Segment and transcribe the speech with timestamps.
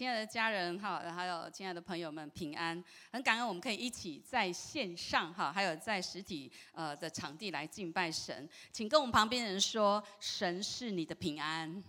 [0.00, 2.82] 亲爱的家人哈，还有亲爱的朋友们，平安！
[3.12, 8.48] 很感恩我们可以一起在线上哈，还有在实体呃的场地来敬拜神。
[8.72, 11.84] 请跟我们旁边人说，神是你的平安。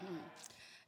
[0.00, 0.22] 嗯，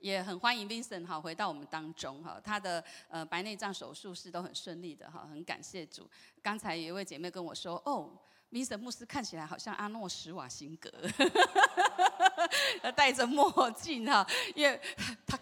[0.00, 6.08] 也很欢迎 Vincent 哈回到我们当中哈，他的呃白内障手术是都很顺利的哈，很感谢主。
[6.42, 8.10] 刚才有一位姐妹跟我说，哦
[8.50, 10.90] ，Vincent 牧师看起来好像阿诺施瓦辛格，
[12.96, 14.80] 戴着墨镜哈，因为
[15.26, 15.38] 他。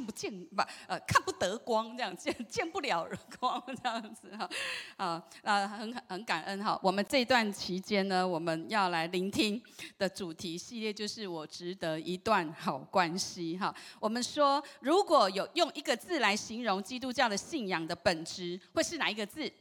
[0.00, 0.66] 看不见吧？
[0.86, 3.06] 呃，看不得光，这样见见不了
[3.38, 4.48] 光，这样子哈。
[4.96, 6.80] 啊，啊，很很感恩哈。
[6.82, 9.62] 我们这段期间呢，我们要来聆听
[9.98, 13.74] 的主题系列就是“我值得一段好关系”哈。
[14.00, 19.52] 我们说，如果有用一个字来形容基督教的信仰的本质，会是哪一个字？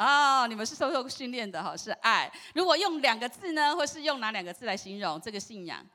[0.00, 2.30] 哦，你们是受受训练的哈，是爱。
[2.52, 5.86] 如果用两个字呢，或是用哪两个字来形容这个信仰？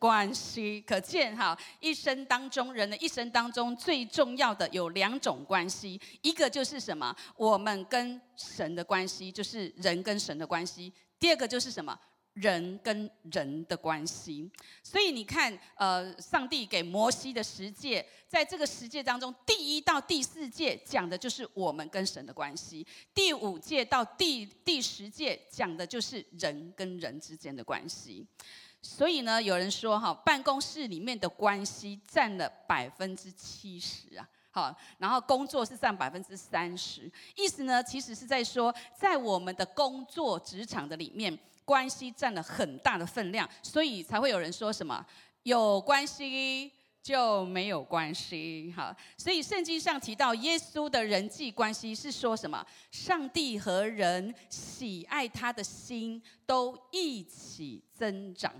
[0.00, 7.14] 关系可见哈，一生当中人的一生当中最重要的有两种关系，一个就是什么？
[7.36, 11.96] 我们跟神的关系，就是人跟神的关系；第二个就是什么？
[12.32, 14.50] 人跟人的关系。
[14.82, 28.26] 所以你看，呃，上帝给摩西的十诫，在这个十诫当中，第一到第四诫讲的就是我们跟神的关系；第五诫到第第十诫讲的就是人跟人之间的关系。
[28.82, 45.04] 所以呢，有人说哈，办公室里面的关系占了百分之七十啊，好，然后工作是占百分之三十，意思呢，其实是在说，在我们的工作职场的里面，关系占了很大的分量，所以才会有人说什么
[45.42, 52.66] 有关系就没有关系，哈，所以圣经上提到耶稣的人际关系是说什么？
[52.90, 58.50] 上帝和人喜爱他的心都一起增长。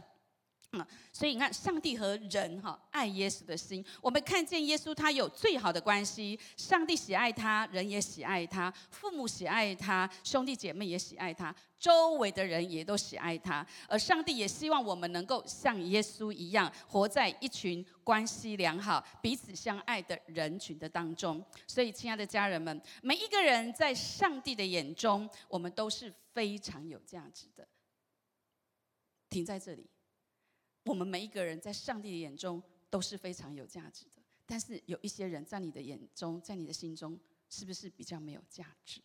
[0.72, 21.44] 嗯，所以你看，上帝和人哈爱耶稣的心，我们看见耶稣他有最好的关系，上帝喜爱他，人也喜爱他，父母喜爱他，兄弟姐妹也喜爱他，周围的人也都喜爱他，而上帝也希望我们能够像耶稣一样，活在一群关系良好、彼此相爱的人群的当中。
[21.66, 27.66] 所以，亲爱的家人们，每一个人在上帝的眼中，我们都是非常有价值的。
[29.28, 29.84] 停在这里。
[30.84, 37.18] 我们每一个人在上帝的眼中都是非常有价值的，但是有一些人在你的眼中，在你的心中，
[37.48, 39.00] 是不是比较没有价值？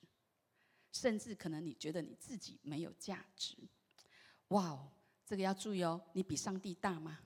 [0.91, 3.57] 甚至可能你觉得你自己没有价值？
[4.49, 4.91] 哇哦，
[5.25, 6.01] 这个要注意哦！
[6.13, 7.19] 你比上帝大吗？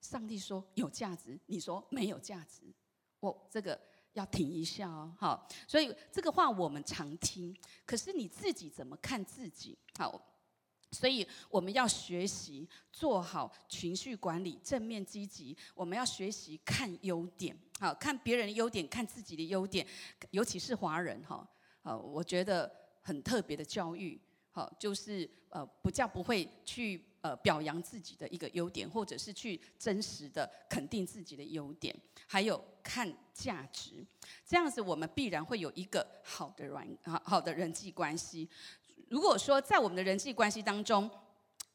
[0.00, 2.62] 上帝说有价值，你说没有价值，
[3.20, 3.80] 我这个
[4.14, 5.14] 要停一下哦。
[5.16, 9.78] 好，所以这个话我们常听，可是你自己怎么看自己？
[9.96, 10.31] 好。
[10.92, 15.56] 所以我们要学习做好情绪管理，正面积极。
[15.74, 19.86] 我们要学习看优点，好看别人的优点，看自己的优点。
[20.30, 21.48] 尤其是华人哈，
[21.82, 22.70] 呃，我觉得
[23.00, 24.20] 很特别的教育，
[24.50, 31.94] 好，就是呃，不叫不会去呃表扬自己的一个优点，或者是去真实的肯定自己的优点，
[32.26, 34.04] 还有看价值。
[34.46, 38.48] 这样子，我们必然会有一个好的软好好的人际关系。
[39.08, 41.10] 如果说在我们的人际关系当中，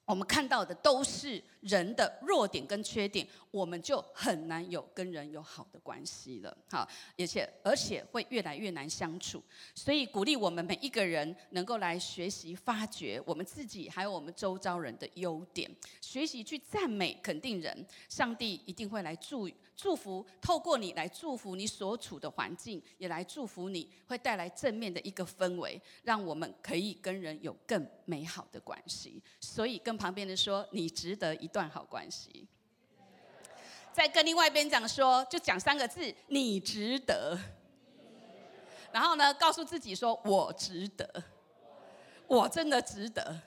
[0.05, 6.57] 我们看到的都是人的弱点跟缺点，我们就很难有跟人有好的关系了。
[6.69, 9.43] 好，而且而且会越来越难相处。
[9.75, 15.69] 所以鼓励我们每一个人能够来学习发掘我们自己还有我们周遭人的优点，
[16.01, 29.21] 学习去赞美肯定人，上帝一定会来祝祝福，透过你来祝福你所处的环境，也来祝福你会带来正面的一个氛围，让我们可以跟人有更美好的关系。
[29.39, 32.47] 所以跟旁边人说，你值得一段好关系。
[33.91, 37.35] 再跟另外一边讲说，就讲三个字，你值得。
[38.91, 41.23] 然后呢，告诉自己说，我值得，
[42.27, 43.41] 我真的值得，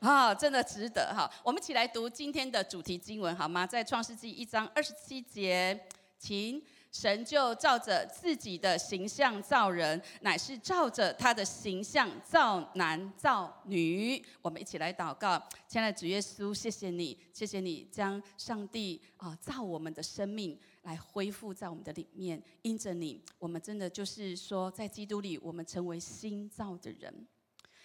[0.00, 1.30] 啊，真的值得哈。
[1.42, 3.66] 我们一起来读今天的主题经文好吗？
[3.66, 5.88] 在创世纪一章二十七节，
[6.18, 6.62] 请。
[6.98, 14.24] 神就照着自己的形象造人，乃是照着他的形象造男造女。
[14.40, 15.38] 我们一起来祷告，
[15.68, 22.42] 亲爱的主耶稣，谢谢你，谢谢你将上帝啊造我们的生命来恢复在我们的里面。
[22.62, 27.26] 因着你，我们真的就是说，在基督里，我们成为新造的人。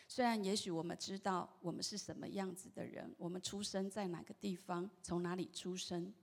[0.08, 6.14] 虽然也许我们知道我们是什么样子的人，我们出生在哪个地方，从哪里出生，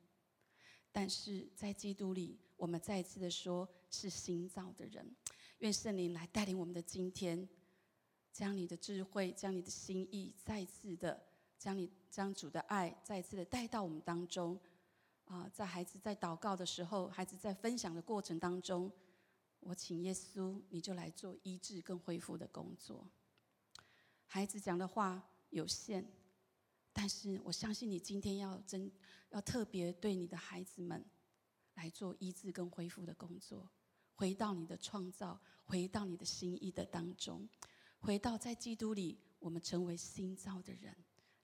[0.90, 2.38] 但是在基督里。
[2.58, 5.16] 我们再一次的说，是新造的人。
[5.60, 7.48] 愿圣灵来带领我们的今天，
[8.32, 11.24] 将你的智慧，将你的心意，再次的
[11.56, 14.60] 将你将主的爱，再次的带到我们当中。
[15.24, 18.90] 啊，在孩子在祷告的时候，孩子在分享的过程当中，
[19.60, 23.08] 我请耶稣，你就来做医治跟恢复的工作。
[24.26, 26.04] 孩子讲的话有限，
[26.92, 28.90] 但是我相信你今天要真
[29.30, 31.04] 要特别对你的孩子们。
[31.78, 33.70] 来做医治跟恢复的工作，
[34.16, 37.48] 回到你的创造，回到你的心意的当中，
[38.00, 40.92] 回到在基督里，我们成为新造的人，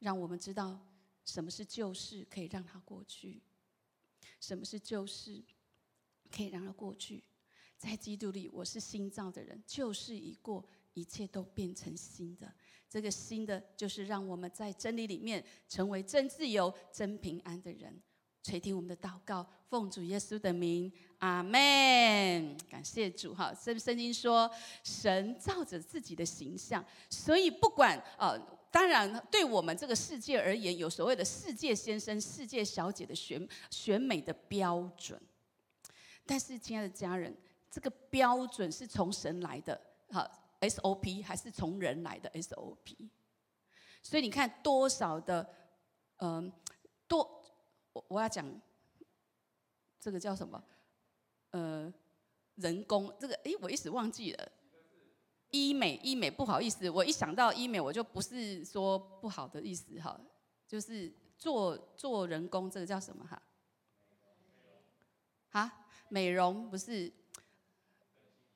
[0.00, 0.84] 让我们知道
[1.24, 3.40] 什么是旧事，可以让它过去；
[4.40, 5.40] 什么是旧事，
[6.32, 7.22] 可以让它过去。
[7.78, 12.52] 在基督里，我是新造的人，旧事已过，一切都变成新的。
[12.88, 18.02] 这个新的，就是让我们在真理里面成为真自由、真平安的人。
[18.44, 22.54] 垂听我们的祷告，奉主耶稣的名，阿门。
[22.68, 23.54] 感谢主哈。
[23.54, 24.48] 圣圣经说，
[24.82, 28.38] 神照着自己的形象，所以不管呃，
[28.70, 35.18] 当然对我们这个世界而言，有所谓的世界先生、世界小姐的选选美的标准。
[36.26, 37.34] 但是，亲爱的家人，
[37.70, 39.80] 这个标准是从神来的，
[40.10, 40.30] 哈
[40.60, 43.08] ，SOP 还是从人来的 SOP？
[44.02, 45.48] 所以你看多少的，
[46.18, 46.52] 嗯，
[47.08, 47.40] 多。
[47.94, 48.44] 我我要讲，
[49.98, 50.62] 这个叫什么？
[51.50, 51.90] 呃，
[52.56, 54.52] 人工这个，哎，我一时忘记了。
[55.50, 60.20] 医美，医美，不好意思，我一想到医美，我就不是说不好的意思哈，
[60.66, 63.40] 就是做做人工，这个叫什么哈？
[65.52, 67.12] 啊，美容不是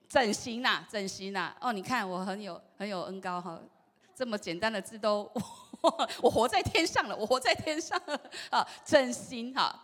[0.08, 1.56] 整形呐，整形呐。
[1.60, 3.62] 哦，你看我很有很有恩高哈，
[4.16, 5.30] 这么简单的字都。
[6.22, 8.20] 我活在天上了，我活在天上了
[8.50, 8.66] 啊！
[8.84, 9.74] 整形哈，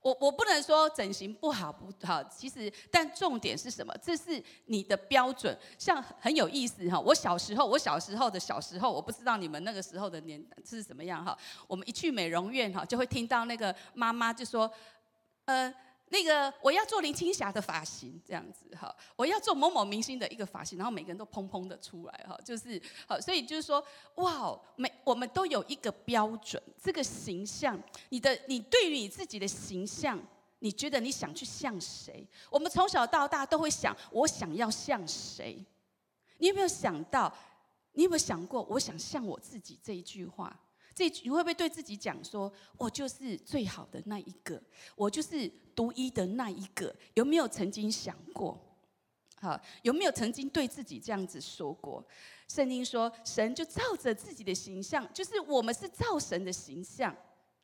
[0.00, 3.94] 我我不能说整形不好不好，其实但重点是什么？
[4.02, 6.98] 这是你的标准，像很有意思哈。
[7.00, 11.36] 我小时候，我小时候的小时候，我不知道你们那个时候的年是什么样哈。
[11.66, 14.70] 我们一去美容院哈，就会听到那个妈妈就说，
[15.46, 15.74] 呃。
[16.12, 23.82] 那个我要做林青霞的发型，这样子哈，我要做某某明星的一个发型，然后每个人都砰砰的出来哈，就是好，所以就是说，
[24.16, 30.20] 哇，每我们都有一个标准，这个形象，你的你对于你自己的形象，
[30.58, 32.26] 你觉得你想去像谁？
[32.50, 35.64] 我们从小到大都会想，我想要像谁？
[36.38, 37.32] 你有没有想到？
[37.92, 40.56] 你有没有想过，我想像我自己这一句话？
[41.08, 44.62] 这你会不会对自己讲说，我就是最好的那一个，
[44.94, 46.94] 我就是独一的那一个？
[47.14, 48.60] 有没有曾经想过？
[49.36, 52.04] 好，有没有曾经对自己这样子说过？
[52.48, 57.16] 圣经说，神就照着自己的形象，就是我们是造神的形象。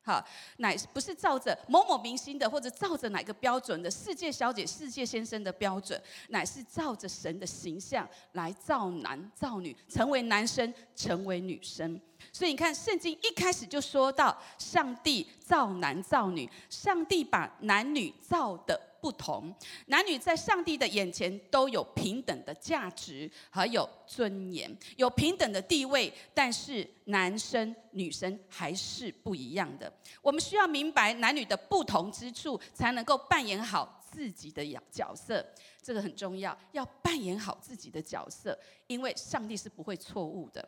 [0.07, 0.25] 好，
[0.59, 11.99] 乃不是照着某某明星的，或者照着哪个标准的世界小姐、世界先生的标准，乃是照着神的形象来造男造女，成为男生，成为女生。
[12.31, 18.79] 所以你看，圣经一开始就说到，上帝造男造女，上帝把男女造的。
[19.07, 19.55] 不同
[19.85, 26.13] 男女在上帝的眼前都有平等的价值，还有尊严，有平等的地位。
[26.33, 29.89] 但是男生女生还是不一样的。
[30.21, 34.61] 我们需要明白男女的不同之处，才能够扮演好自己的
[34.91, 35.45] 角色。
[35.81, 40.67] 这个很重要，要扮演好自己的角色，因为上帝是不会错误的。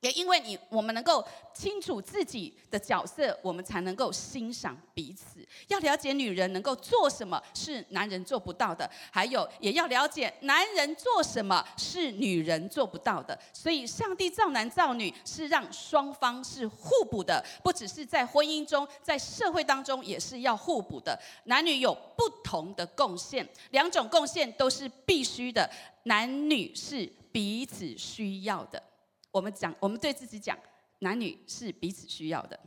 [0.00, 5.46] 也因为你，我们能够清楚自己的角色，我们才能够欣赏彼此。
[5.68, 13.38] 要了解女人能够做什么是男人做不到的，还有也要了解男人做什么是女人做不到的。
[13.52, 21.20] 所以，上帝造男造女是让双方是互补的，不只是在婚姻中，在社会当中也是要互补的。
[21.44, 25.70] 男女有不同的贡献，两种贡献都是必须的，
[26.04, 28.82] 男女是彼此需要的。
[29.30, 30.58] 我们讲，我们对自己讲，
[31.00, 32.58] 男女是彼此需要的。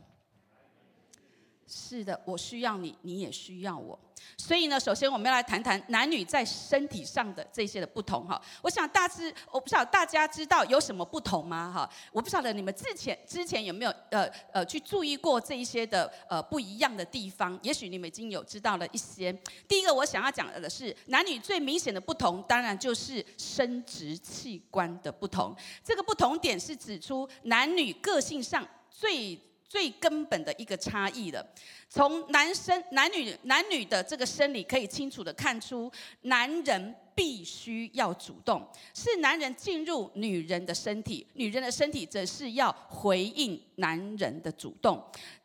[1.74, 3.98] 是的，我需要你，你也需要我。
[4.38, 8.40] 所以呢，首先我们要来谈谈男女在身体上的这些的不同哈。
[8.62, 11.72] 我想大致，我不晓得大家知道有什么不同吗？
[11.74, 17.58] 哈，我不晓得你们之前之前有没有呃呃去注意过这一些的呃不一样的地方？
[17.60, 19.32] 也许你们已经有知道了一些。
[19.66, 25.54] 第一个我想要讲的是，男女最明显的不同，当然就是生殖器官的不同。
[25.82, 29.36] 这个不同点是指出男女个性上最。
[29.74, 31.44] 最根本的一个差异了。
[31.88, 35.90] 从男生、男女、男女的这个生理，可以清楚的看出，
[36.20, 38.64] 男人必须要主动，
[38.94, 45.04] 是男人进入女人的身体，女人的身体则是要回应男人的主动。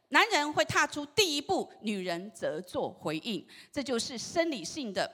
[0.09, 5.12] 男人会踏出第一步，女人则做回应，这就是生理性的。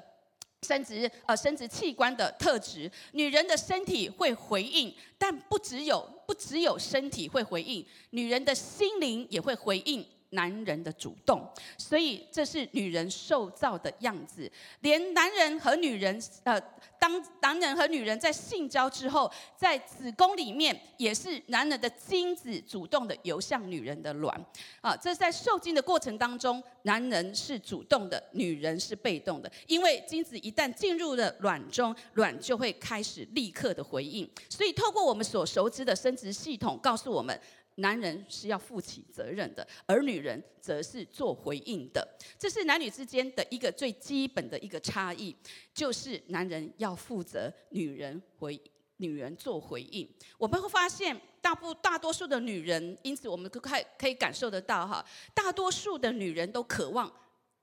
[0.62, 10.06] 生殖呃生殖器官的特质，女人的身体会回应，但不只有不只有身体会回应，女人的心灵也会回应。
[10.36, 14.52] 男人的主动，所以这是女人受造的样子。
[14.82, 16.62] 连男人和女人，呃，
[17.00, 24.46] 当男人和女人在性交之后，在子宫里面，也是男人的精子主动的游向女人的卵。
[24.82, 29.52] 啊，这在受精的过程当中，男人是主动的，女人是被动的。
[29.68, 34.30] 因为精子一旦进入了卵中，卵就会开始立刻的回应。
[34.50, 37.40] 所以，透过我们所熟知的生殖系统，告诉我们。
[37.76, 42.08] 男人是要负起责任的，而女人则是做回应的。
[42.40, 45.36] 这是男女之间的一个最基本的一个差异，
[45.74, 48.60] 就是男人要负责，女人回，
[48.98, 50.10] 女人做回应。
[50.38, 57.12] 我们会发现，大部大多数的女人，因此我们可可可以感受得到哈，大多数的女人都渴望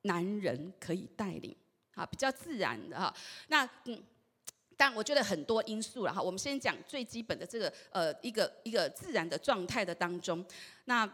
[0.03, 1.57] 男人可以带领，
[1.95, 3.15] 啊，比较自然的哈。
[3.49, 4.03] 那嗯。
[4.85, 10.45] 但我觉得很多因素了哈，我们先讲最基本的这个呃一个一个自然的状态的当中。
[10.85, 11.09] 那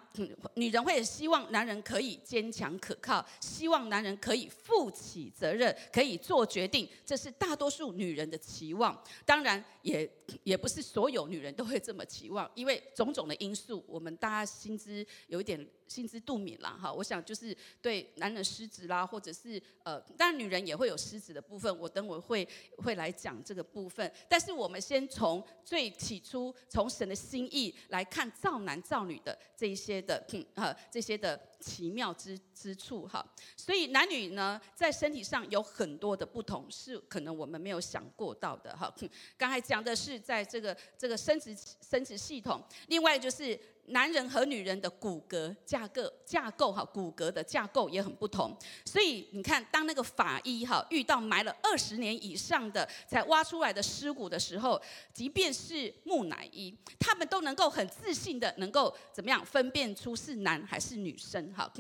[0.54, 8.98] 女人会希望男人可以坚强可靠，希望男人可以负起责任，可以做决定，这是大多数女人的期望。
[9.26, 10.10] 当然，也
[10.42, 16.70] 也不是所有女人都会这么期望，因为种种的因素，我们大家心知有一点心知肚明啦。
[16.80, 22.48] 哈，我想就是对男人失职啦，或者是呃，当然女人也会有失职的部分，我等会会
[22.78, 24.10] 会来讲这个部分。
[24.30, 29.38] 但是我们先从最起初，从神的心意来看造男造女的。
[29.58, 30.24] 这一些的，
[30.54, 38.94] 呃，这些的奇妙之之处，哈，所以男女呢，在身体上有很多的不同，是可能我们没有想过到的，哈。
[39.36, 43.58] 刚才讲的是在这个这个生殖生殖系统，另外就是。
[43.90, 48.56] 男人和女人的骨骼架构架构哈，骨骼的架构也很不同。
[48.84, 54.80] 所以你看，当那个法医哈遇到埋了二十年以上的才挖出来的尸骨的时候，
[55.12, 61.70] 即便是木乃伊，他们都能够很自信的能够怎么样分辨出是男还是女生哈。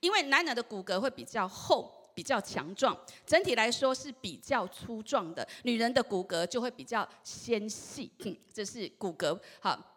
[0.00, 2.96] 因为男人的骨骼会比较厚、比较强壮，
[3.26, 8.10] 整体来说是比较粗壮的；女人的骨骼就会比较纤细。
[8.52, 9.96] 这是骨骼好。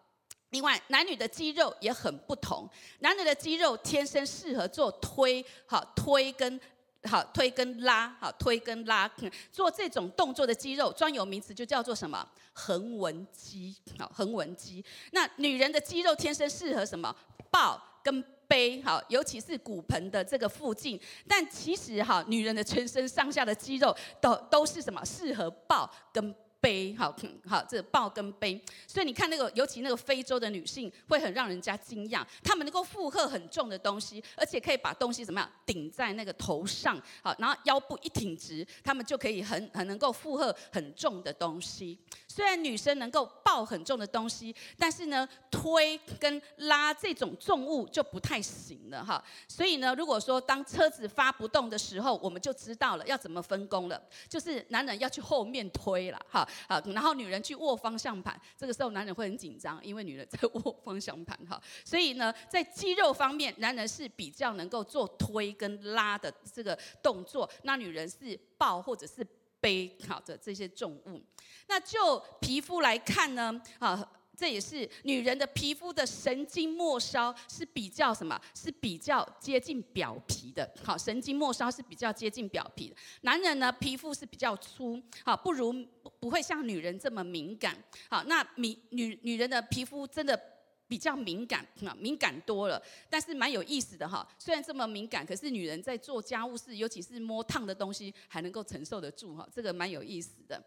[0.51, 2.70] 另外，男女的肌肉也很不同。
[3.00, 6.60] 男人的肌肉天生适合做推，好推跟
[7.03, 9.10] 好推跟拉，好推跟拉，
[9.51, 12.27] 做这种动作的肌肉专有名词就叫做什么？
[12.53, 14.84] 横纹肌，好横纹肌。
[15.12, 17.15] 那女人的肌肉天生适合什么？
[17.50, 21.00] 抱跟背，好尤其是骨盆的这个附近。
[21.27, 25.01] 但其实哈，女人的全身上下的肌肉都都是什么？
[25.05, 26.36] 适合抱跟。
[26.61, 27.13] 杯好，
[27.45, 41.97] 好，这抱跟杯，所以你看那个，尤其那个非洲的女性，会很让人家惊讶，她们能够负荷很重的东西，而且可以把东西怎么样顶在那个头上，好，然后腰部一挺直，她们就可以很很能够负荷很重的东西。
[42.31, 49.21] 虽然女生能够抱很重的东西，但是呢，推跟拉这种重物就不太行了哈。
[49.50, 58.39] 所以呢，如果说当车子发不动的时候，我们就知道了要怎么分工了，就是男人要去后面推了哈，好，然后女人去握方向盘。
[58.57, 61.61] 这个时候男人会很紧张，因为女人在握方向盘哈。
[61.83, 69.27] 所以呢，在肌肉方面，男人是比较能够做推跟拉的这个动作，那女人是抱或者是。
[69.61, 71.21] 背好的这些重物，
[71.67, 78.41] 那就皮肤来看呢，啊，这也是女人的皮肤的神经末梢是比较什么？
[78.55, 80.69] 是比较接近表皮的。
[80.83, 82.95] 好，神经末梢是比较接近表皮的。
[83.21, 85.71] 男人呢，皮肤是比较粗，好，不如
[86.19, 87.77] 不会像女人这么敏感。
[88.09, 90.50] 好，那敏女女人的皮肤真的。
[90.91, 94.27] 比较敏感啊，敏感多了，但是蛮有意思的哈。
[94.38, 99.48] 虽然这么敏感，可是女人在做家务事，尤其是摸烫的东西，还能够承受得住哈。
[99.55, 100.62] 这个蛮有意思的。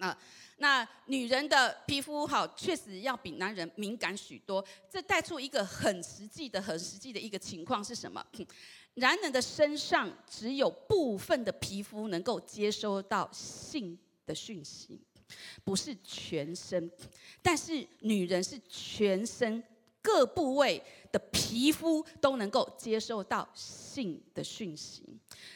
[0.00, 0.18] 啊，
[0.56, 4.64] 那女人的皮肤好，确实要比男人敏感许多。
[4.88, 8.24] 这带出一个很实际的、很实际的一个情况是什么？
[8.94, 14.98] 男人的身上只有部分的皮肤能够接收到性的讯息，
[15.64, 16.90] 不是全身。
[17.42, 19.62] 但是女人是全身
[20.00, 25.02] 各部位的皮肤都能够接受到性的讯息，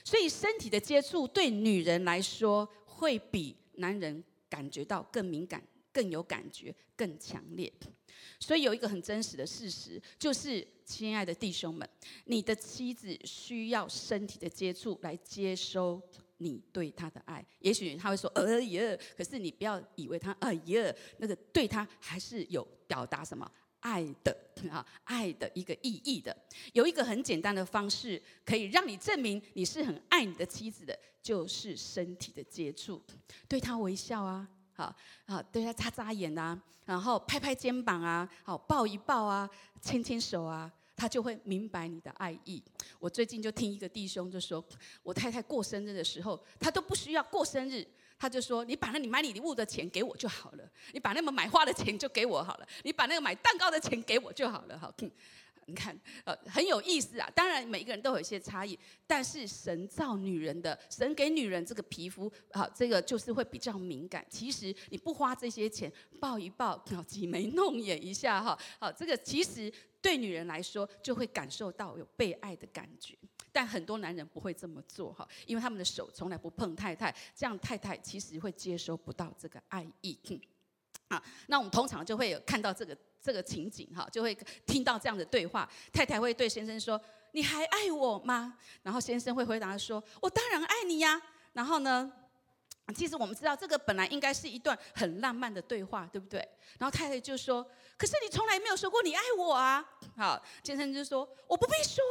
[0.04, 7.72] 所以身体的接触对女人来说会比男人感觉到更敏感、更有感觉、更强烈。
[8.38, 11.88] 所以有一个很真实的事实，就是亲爱的弟兄们，
[12.26, 16.00] 你的妻子需要身体的接触来接收
[16.38, 17.44] 你对他的爱。
[17.60, 23.50] 也许他会说：“哎呀！”可是你不要以为他“哎呀”，那个对他还是有表达什么
[23.80, 24.36] 爱的
[24.70, 26.36] 啊，爱的一个意义的。
[26.72, 33.02] 有一个很简单的方式，可以让你证明你是很爱你的妻子的，就是身体的接触，
[33.48, 34.48] 对她微笑啊。
[34.72, 34.94] 好，
[35.26, 39.48] 好，对他眨眨眼呐，然后拍拍肩膀啊，好，抱一抱啊，
[39.80, 42.62] 牵牵手啊，他就会明白你的爱意。
[42.98, 44.64] 我最近就听一个弟兄就说，
[45.02, 47.86] 我太太过生日的时候，他都不需要过生日，
[48.18, 54.92] 他就说，你把那你买礼物的钱给我就好了，你把那么买花的钱就给我好了，你把那个买蛋糕的钱给我就好了，好。
[55.66, 57.28] 你看，呃，很有意思啊。
[57.34, 64.24] 当然，每一个人都有一些差异，但是神造女人的，神给女人这个皮肤，好，这个就是会比较敏感。
[64.30, 73.16] 其实你不花这些钱，抱一抱，挤眉弄眼一下，哈，好，这个其实对女人来说就会感受到有被爱的感觉。
[73.50, 80.16] 但很多男人不会这么做，哈，因为他们的手从来不碰太太，这样太太其实会接收不到这个爱意。
[81.08, 82.96] 啊，那我们通常就会有看到这个
[83.26, 84.32] 这个情景哈，就会
[84.64, 85.68] 听到这样的对话。
[85.92, 87.00] 太太会对先生说
[87.34, 91.20] ：“你还爱我吗？”然后先生会回答说：“我当然爱你呀。”
[91.52, 92.12] 然后呢，
[92.94, 96.38] 其实我们知道这个本来应该是一段很浪漫的对话，对不对？
[96.78, 97.66] 然后太太就说
[97.98, 99.84] ：“可是你从来没有说过你爱我啊。”
[100.16, 102.04] 好，先生就说：“我不必说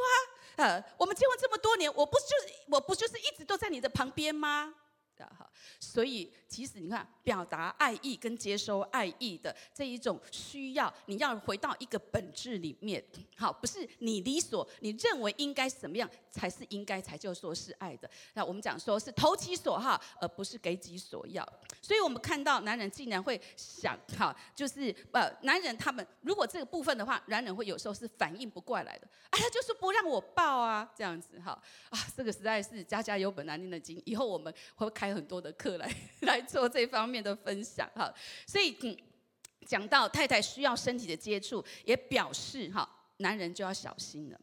[0.57, 4.75] 啊，呃，我们结婚这么多年，我不就是我不就是一直都在你的旁边吗？”
[5.17, 13.03] 的哈，所以其实你看，表达爱意跟接收爱意的这一种需要，你要回到一个本质里面，
[13.37, 18.09] 好，不是你理所你认为应该什么样才是应该才就说是爱的。
[18.33, 21.47] 那我们讲说是投其所好，而不是给己所要。
[21.81, 31.51] 所以我们看到男人竟然会想，哈，就是呃，男人他们如果这个部分的话，男人会有时候是反应不过来的，哎，他就是不让我抱啊，这样子哈，
[31.89, 35.04] 啊，这个实在是家家有本难念的经，以后我们会开。
[35.05, 38.13] 开很多的课来 来做这方面的分享哈，
[38.47, 38.75] 所以，
[39.65, 42.87] 讲到太太需要身体的接触，也表示哈，
[43.17, 44.39] 男人就要小心了。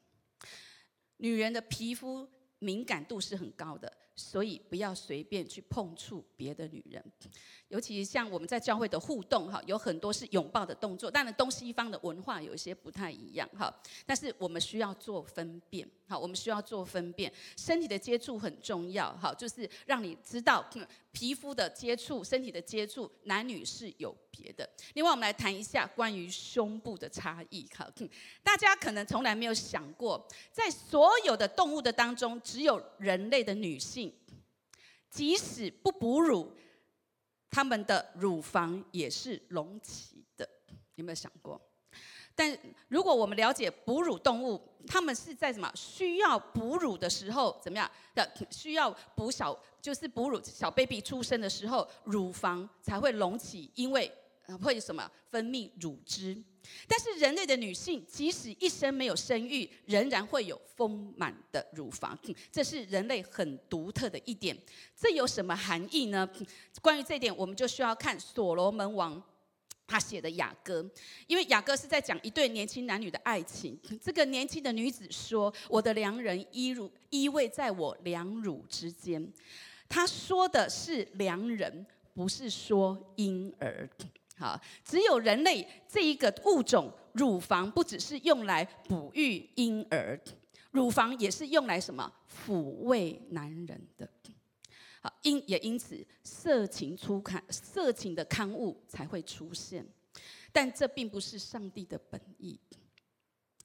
[1.18, 7.02] 女人的皮肤敏感度是很高的，所以不要随便去碰触别的女人。
[7.68, 13.74] 尤其像我们在教会的互动哈，有很多是拥抱的动作，当然东西方的文化有一些不太一样哈。
[14.04, 20.62] 但是我们需要做分辨，好，我们需要做分辨，身体的接触很重要，好，就是让你知道
[21.12, 24.68] 皮肤的接触、身体的接触，男女是有别的。
[24.94, 27.88] 另外，我们来谈一下关于胸部的差异，哈，
[28.42, 34.12] 大家可能从来没有想过，在所有的动物的当中，只有人类的女性，
[35.10, 36.56] 即使不哺乳。
[37.54, 40.48] 他们的乳房也是隆起的，
[40.94, 41.60] 有没有想过？
[42.34, 42.56] 但
[42.88, 47.90] 如果我们了解哺乳动物，他们是在什么需要哺乳的时候怎么样？
[48.14, 54.10] 的需要哺小，就是哺乳小 baby 出生的时候，乳房才会隆起，因为
[54.62, 56.42] 会什么分泌乳汁。
[56.86, 62.16] 但是人类的女性，即使一生没有生育，仍然会有丰满的乳房，
[62.50, 64.56] 这是人类很独特的一点。
[64.96, 66.28] 这有什么含义呢？
[66.80, 69.20] 关于这点，我们就需要看所罗门王
[69.86, 70.88] 他写的雅歌，
[71.26, 73.78] 因为雅歌是在讲一对年轻男女的爱情。
[74.00, 79.30] 这个年轻的女子说：“我的良人依乳依偎在我两乳之间。”
[79.88, 83.88] 他说的是良人，不是说婴儿。
[84.38, 90.18] 好，只有人类这一个物种，乳房不只是用来哺育婴儿，
[90.70, 92.10] 乳房也是用来什么
[92.46, 94.08] 抚慰男人的。
[95.02, 99.84] 好，因也因此，色情出刊，色情的刊物才会出现，
[100.52, 102.56] 但这并不是上帝的本意。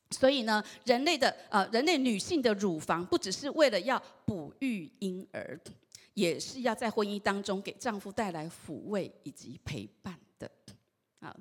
[0.10, 5.60] 所以呢，人类的呃，人类女性的乳房不只是为了要哺育婴儿，
[6.16, 10.50] 也是要在婚姻当中给丈夫带来抚慰以及陪伴的。
[11.20, 11.36] 啊，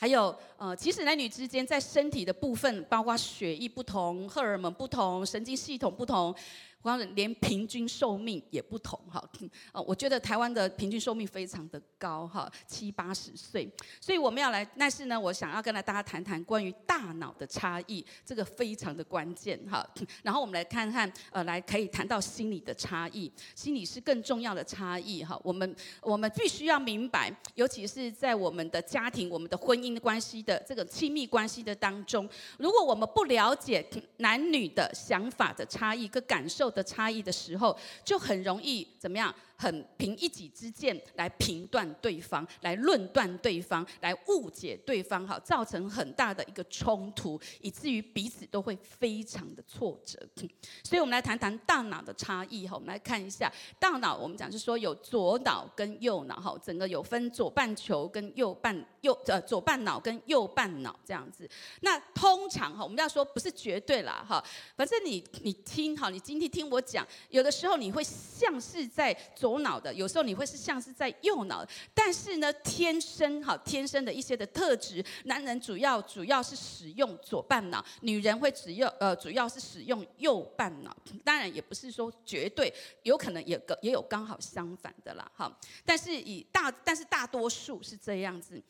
[0.00, 6.32] 还有呃，其实男女之间在身体的部分，包括血液不同、荷尔蒙不同、神经系统不同。
[6.80, 9.22] 光连平均寿命也不同哈，
[9.74, 13.68] 呃，我觉得台湾的平均寿命非常的高哈，七八十岁，
[14.00, 19.84] 所以我们要来，但是呢，我想要跟来大家谈谈关于大脑的差异，这个非常的关键哈。
[20.22, 25.38] 然后我们来看看，呃，来可以谈到心理的差异，心理是更重要的差异哈。
[25.42, 33.84] 我们我们必须要明白，尤其是在我们的家庭、我们的婚姻关系的这个亲密关系的当中，如果我们不了解
[34.16, 36.68] 男女的想法的差异跟感受。
[36.68, 39.34] 的差异的时候，就很容易怎么样？
[39.60, 50.16] 很凭一己之见来评断对方，来论断对方，来误解对方，哈，造成很大的一个冲突，以至于彼此都会非常的挫折。
[50.84, 54.16] 所以，我们来谈谈大脑的差异，哈，我们来看一下大脑。
[54.16, 61.50] 我们讲是说有左脑跟右脑，哈，整个有分左半球跟右半右呃左半脑跟右半脑这样子。
[61.80, 64.40] 那通常哈，我们要说不是绝对啦，哈，
[64.76, 69.47] 反正你你听哈，你今天听我讲，有的时候你会像是在左。
[69.48, 80.94] 左脑的，有时候你会是像是在右脑，但是呢，天生哈，天生的一些的特质，男人主要主要是使用左半脑，女人会只要呃，主要是使用右半脑。
[81.24, 82.70] 当然也不是说绝对，
[83.04, 85.50] 有可能也也有刚好相反的啦，哈。
[85.82, 88.62] 但是以大，但是大多数是这样子。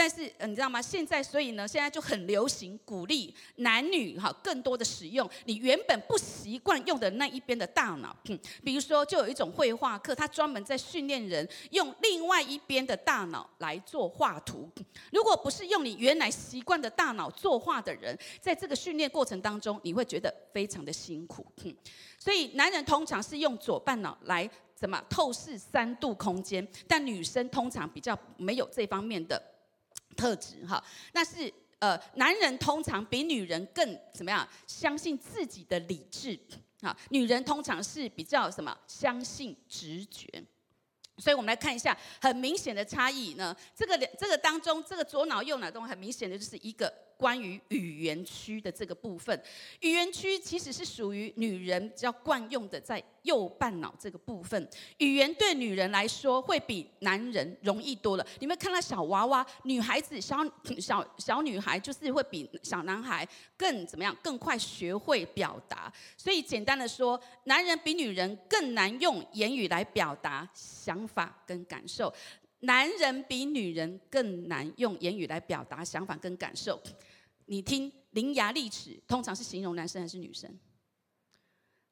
[0.00, 0.80] 但是你知道吗？
[0.80, 8.16] 现在所以呢，现在就很流行鼓励男女哈更多的使用你原本不习惯用的那一边的大脑。
[8.64, 14.66] 比如说，就有一种绘画课，他专门在训练人用另外一边的大脑来做画图。
[15.12, 21.44] 如果不是用你原来习惯的大脑作画的人，在这个训练过程当中，你会觉得非常的辛苦。
[22.18, 29.49] 所以男人通常是用左半脑来怎么透视三度空间，但女生通常比较没有这方面的。
[30.16, 34.46] 特质哈，那是呃，男人通常比女人更怎么样？
[34.66, 36.38] 相信自己的理智
[36.82, 38.76] 啊，女人通常是比较什么？
[38.86, 40.26] 相信直觉。
[41.18, 43.54] 所以我们来看一下很明显的差异呢。
[43.74, 46.92] 这个两这个当中，这个左脑右脑中很明显的就是一个。
[47.20, 49.38] 关于语言区的这个部分，
[49.80, 54.66] 语言区其实是属于女人比较惯用的，在右半脑这个部分。
[54.96, 58.26] 语言对女人来说会比男人容易多了。
[58.38, 60.38] 你们看到小娃娃，女孩子小
[60.80, 64.16] 小小女孩就是会比小男孩更怎么样？
[64.22, 65.92] 更快学会表达。
[66.16, 72.10] 所以简单的说，男人比女人更难用言语来表达想法跟感受。
[72.62, 76.78] 男人比女人更难用言语来表达想法跟感受。
[77.50, 80.48] 你听伶牙俐齿，通常是形容男生还是女生？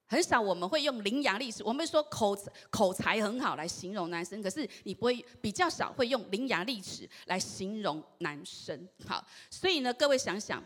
[0.07, 2.39] 很少我们会用伶牙俐齿，我们说口
[2.71, 8.89] 口才很好来形容男生，可是你不会比较少会用伶牙俐齿来形容男生。
[9.05, 10.63] 好，所以呢，各位想想。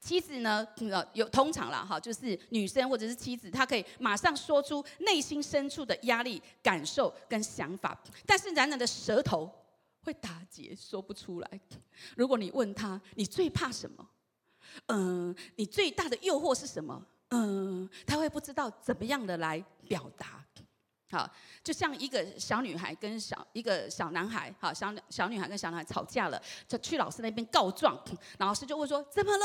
[0.00, 9.50] 妻子呢，呃，有通常啦，哈，就是女生或者是妻子，她可以马上说出内心深处的压力、感受跟想法，但是男人的舌头
[10.06, 11.60] 会打结，说不出来。
[12.16, 14.08] 如果你问他，你最怕什么？
[14.86, 17.04] 嗯，你最大的诱惑是什么？
[17.30, 20.44] 嗯，他会不知道怎么样的来表达。
[21.10, 21.28] 好，
[21.62, 28.00] 就像一个小女孩跟小一个小男孩，好，小小女孩跟小男孩吵架了，就去老师那边告状，
[28.38, 29.44] 老师就问说怎么了？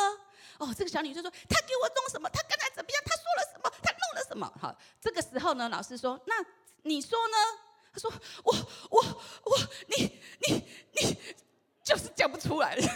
[0.59, 2.29] 哦，这个小女就说他给我弄什么？
[2.29, 3.01] 他刚才怎么样？
[3.03, 3.69] 他说了什么？
[3.81, 4.53] 他弄了什么？
[4.59, 6.35] 好，这个时候呢，老师说那
[6.83, 7.70] 你说呢？
[7.93, 8.11] 他说
[8.43, 8.53] 我
[8.89, 9.03] 我
[9.43, 11.17] 我你你你
[11.83, 12.87] 就是讲不出来，知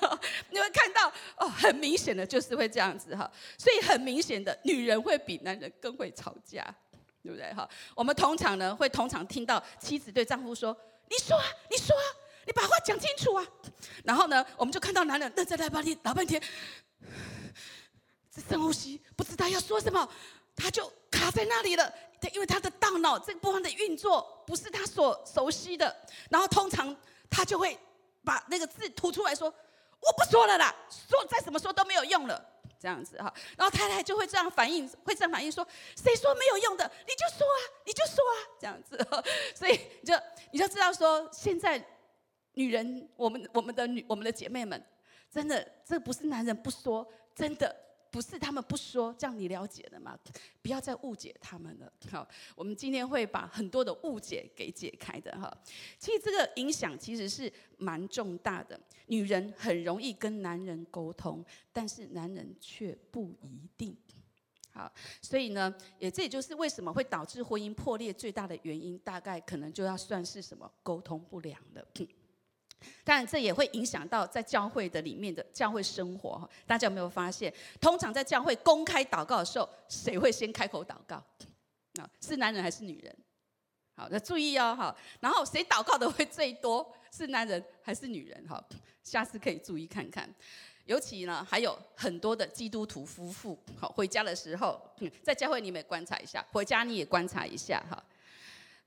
[0.00, 0.20] 道？
[0.50, 6.74] 你会看到哦，很明显的就是会这样子哈，所以很明显的女人会比男人更会吵架。
[7.24, 7.66] 对不对哈？
[7.94, 10.76] 我们通常呢会通常听到妻子对丈夫说
[11.08, 12.04] ：“你说啊，你说啊，
[12.44, 13.42] 你把话讲清楚啊。”
[14.04, 16.38] 然后呢，我们就看到男人愣在那半天，老半天，
[18.46, 20.06] 深呼吸，不知道要说什么，
[20.54, 21.90] 他就卡在那里了。
[22.30, 25.94] 因为他的大脑这个部分的运作不是他所熟悉的，
[26.30, 26.94] 然后通常
[27.30, 27.78] 他就会
[28.24, 29.48] 把那个字吐出来说
[30.00, 36.90] ：“我不说了啦，说再怎么说都没有用了。”这样子哈，然后太太就会这样反应，会这样反应说：“谁说没有用的？
[37.06, 38.98] 你就说啊，你就说啊。”这样子，
[39.54, 40.14] 所以你就
[40.50, 41.82] 你就知道说，现在
[42.52, 44.84] 女人，我们我们的女我们的姐妹们，
[45.30, 47.74] 真的，这不是男人不说，真的。
[48.14, 50.16] 不是他们不说，这样你了解了吗？
[50.62, 51.92] 不要再误解他们了。
[52.12, 52.24] 好，
[52.54, 55.52] 我们今天会把很多的误解给解开的哈。
[55.98, 58.78] 其实这个影响其实是蛮重大的。
[59.06, 63.96] 女人很容易跟男人沟通，但是男人却不一定。
[64.70, 71.84] 好，所以呢，也这也就是为什么会导致婚姻破裂最大的原因，大概可能就要算是什么沟通不良的。
[73.02, 76.48] 当然，这也会影响到在教会的里面的教会生活。
[76.66, 81.16] 大家有没有发现，通常在教会公开祷告的时候，谁会先开口祷告？
[82.00, 83.16] 啊，是男人还是女人？
[83.96, 84.96] 好，那注意哦，好。
[85.20, 86.90] 然后谁祷告的会最多？
[87.12, 88.44] 是男人还是女人？
[88.48, 88.62] 好，
[89.02, 90.28] 下次可以注意看看。
[90.86, 94.80] 尤其呢，还有很多的基督徒夫妇，好，回家的时候，
[95.22, 98.04] 在教会你们也观察一下，回家你也观察一下，哈。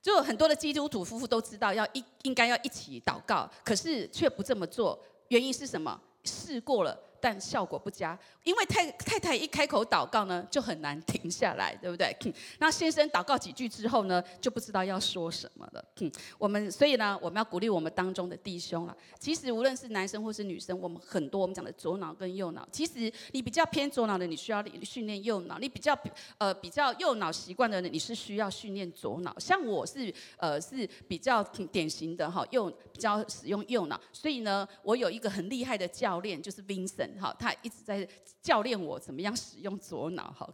[0.01, 4.97] 就很多的基督徒夫妇都知道要一应该要一起祷告，可是却不这么做，
[5.29, 5.99] 原因是什么？
[6.23, 6.97] 试过了。
[7.19, 12.15] 但效果不佳，因为太太太一开口祷告呢，就很难停下来，对不对？
[12.59, 15.83] 那先生祷告几句之后呢，就不知道要说什么了。
[16.37, 18.95] 我们所以呢，我们要鼓励我们当中的弟兄了。
[19.19, 25.97] 其实无论是男生或是女生，我们很多我们讲的左脑跟右脑，其实你比较偏左脑的，你需要训练右脑；你比较
[26.37, 29.37] 呃比较右脑习惯的人，你是需要训练左脑。
[29.39, 37.06] 像我是呃是比较挺典型的哈，右比较使用右脑，所以呢，我有一个很厉害的教练，就是 Vincent。
[37.19, 38.07] 好，他一直在
[38.41, 40.33] 教练我怎么样使用左脑。
[40.35, 40.53] 好。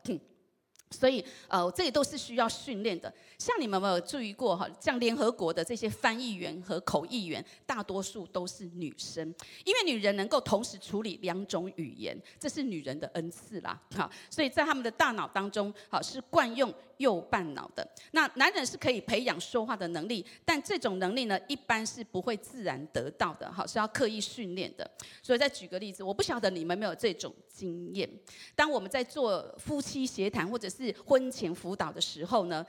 [0.91, 3.11] 所以，呃，这里都是需要训练的。
[3.39, 4.69] 像你们有没有注意过哈？
[4.79, 9.33] 像联合国的这些翻译员和口译员，大多数都是女生，
[9.65, 13.81] 因为女人能够同时处理两种语言，这是女人的恩赐啦。
[13.95, 16.71] 好，所以在他们的大脑当中，好是惯用
[17.03, 17.87] 右半脑的。
[18.11, 23.49] 那男人是可以培养说话的能力，但这种能力呢，一般是不会自然得到的。
[23.51, 24.89] 好，是要刻意训练的。
[25.21, 28.09] 所以再举个例子，我不晓得你们没有这种经验。
[28.55, 32.65] 当我们在做夫妻协谈，或者是是婚前辅导的时候呢，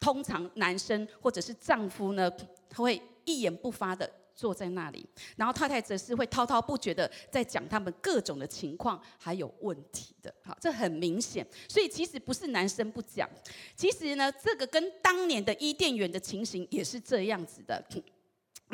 [0.00, 2.30] 通常男生或者是丈夫呢，
[2.68, 11.46] 他会一言不发的坐在那里，然后太太则是会滔滔不绝的在讲他们各种的情况还有问题的，好，这很明显。
[11.68, 13.28] 所以其实不是男生不讲，
[13.76, 17.82] 其实呢，这个跟当年的伊甸园的情形也是这样子的。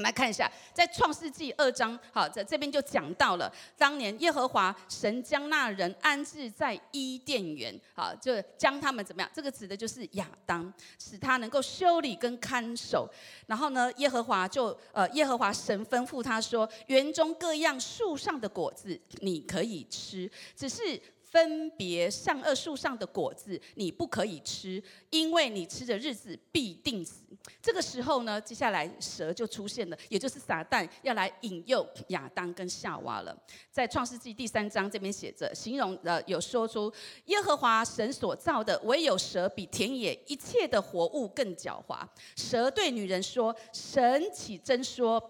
[0.00, 9.30] 我们来看一下，在创世纪二章，好，在这边就讲到了，当年耶和华神将那人安置在伊甸园，好，就将他们怎么样？
[9.34, 13.06] 这个指的就是亚当，使他能够修理跟看守。
[13.46, 20.98] 然后呢，耶和华就呃，耶和华神吩咐他说：园中各样树上的果子你可以吃，只是。
[21.30, 27.22] 分别善恶树上的果子，你不可以吃，因为你吃的日子必定死。
[27.62, 33.36] 这个时候呢，接下来蛇就出现了，也就是撒旦要来引诱亚当跟夏娃了。
[33.70, 36.92] 在创世纪第三章这边写着，形容呃有说出
[37.26, 42.06] 耶和华神所造的，唯有蛇比田野一切的活物更狡猾。
[42.36, 45.20] 蛇对女人说：“神起真说，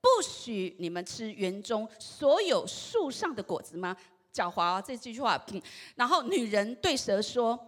[0.00, 3.96] 不许你们吃园中所有树上的果子吗？”
[4.32, 5.62] 狡猾这句话，嗯
[5.94, 7.58] 然后女人对蛇说：“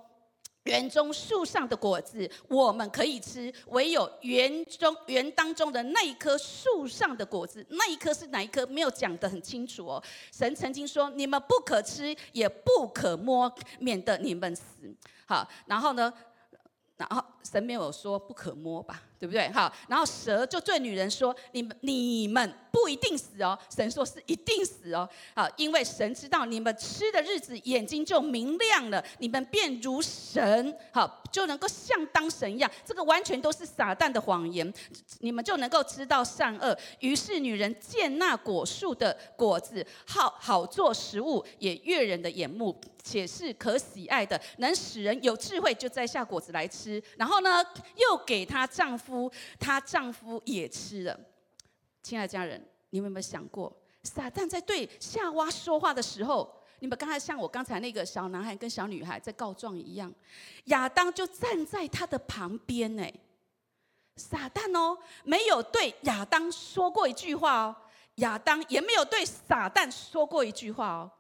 [0.65, 8.67] 园中树上的果子我们可以吃，唯有园中园当中的那一棵树上的果子，那一棵是哪一棵？
[8.67, 10.03] 没有讲得很清楚哦。
[10.33, 14.63] 神曾经说：你们不可吃，也不可摸，免得你们死。
[15.27, 16.13] 好，然后呢？
[16.97, 19.49] 然后神没有说不可摸吧？”对不对？
[19.53, 25.09] 好，然后蛇就对女人说：“你们你们不一定死哦。”神说是一定死哦。
[25.35, 32.71] 好，因为神知道你们吃的日子眼睛就明亮了，你们便如神，好就能够像当神一样。
[32.85, 34.71] 这个完全都是撒旦的谎言，
[35.21, 36.77] 你们就能够知道善恶。
[37.01, 47.01] 于是女人见那果树的果子好好做食物，也悦人的眼目，且是可喜爱的，能使人有智慧，就摘下果子来吃。
[47.19, 47.63] 然后呢，
[47.97, 49.31] 又给她丈夫。
[49.61, 51.21] 她丈夫也吃了。
[52.03, 53.71] 亲爱的家人，你们有没有想过，
[54.03, 60.13] 撒旦在对夏娃说话的时候，你们刚才像我刚才那个小男孩跟小女孩在告状一样，
[60.65, 63.07] 亚当就站在他的旁边呢。
[64.17, 67.77] 撒旦哦，没有对亚当说过一句话哦，
[68.17, 71.11] 亚当也没有对撒旦说过一句话哦。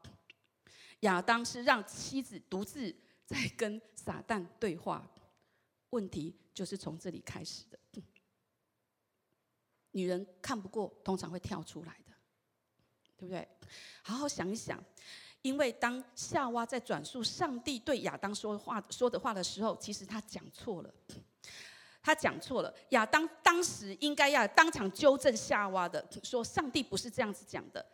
[1.05, 5.07] 亚当是让妻子独自在跟撒旦对话，
[5.91, 7.79] 问题就是从这里开始的。
[9.93, 12.13] 女人看不过，通常会跳出来的，
[13.17, 13.47] 对不对？
[14.03, 14.83] 好好想一想，
[15.43, 20.93] 因为当夏娃在转述上帝对亚当说话说的话的时候，其实他讲错了，
[22.03, 22.75] 他讲错了。
[22.89, 27.85] 亚当当时应该要当场纠正夏娃的，说上帝不是这样子讲的。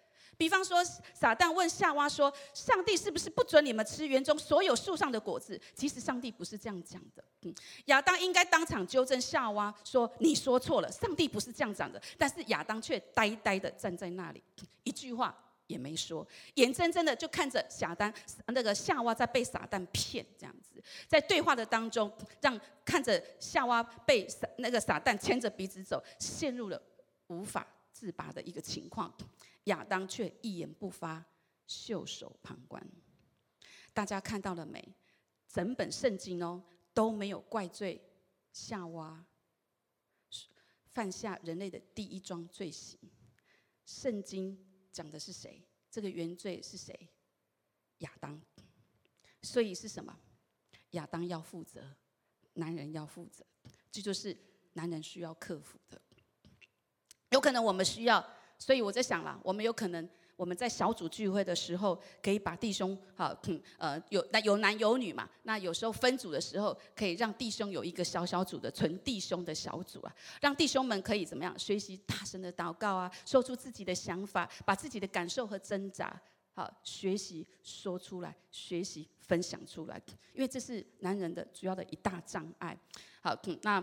[0.40, 7.22] 比方说，撒旦问夏娃说：“上帝是不是不准你们吃园中所有树上的果子？”其实上帝不是这样讲的。
[7.42, 14.42] 嗯，亚当应该当场纠正夏娃说：“你说错了，上帝不是这样讲的。”但是亚当却呆呆的站在那里，
[14.82, 18.10] 一句话也没说，眼睁睁的就看着撒旦
[18.46, 26.80] 那个夏娃在被撒旦骗，这样子，在对话的当中，让看着夏娃被撒那个撒旦牵着鼻子走，陷入了
[27.26, 29.12] 无法自拔的一个情况，
[29.64, 31.24] 亚当却一言不发，
[31.66, 32.84] 袖手旁观。
[33.92, 34.94] 大家看到了没？
[35.48, 36.62] 整本圣经哦
[36.94, 38.00] 都没有怪罪
[38.52, 39.24] 夏娃
[40.92, 42.98] 犯下人类的第一桩罪行。
[43.84, 44.56] 圣经
[44.92, 45.62] 讲的是谁？
[45.90, 47.08] 这个原罪是谁？
[47.98, 48.40] 亚当。
[49.42, 50.16] 所以是什么？
[50.90, 51.82] 亚当要负责，
[52.54, 53.44] 男人要负责，
[53.90, 54.36] 这就是
[54.72, 56.00] 男人需要克服的。
[57.30, 58.24] 有可能我们需要，
[58.60, 63.34] 所以我在想了，我们有可能我们在小组聚会的时候，可以把弟兄好，
[63.78, 76.20] 呃，有那有男有女嘛，那有时候分组的时候，可以让弟兄有一个小小组的纯弟兄的小组啊，让弟兄们可以怎么样学习大声的祷告啊，说出自己的想法，把自己的感受和挣扎，
[76.52, 80.00] 好学习说出来，学习分享出来，
[80.34, 82.78] 因为这是男人的主要的一大障碍。
[83.22, 83.82] 好，那。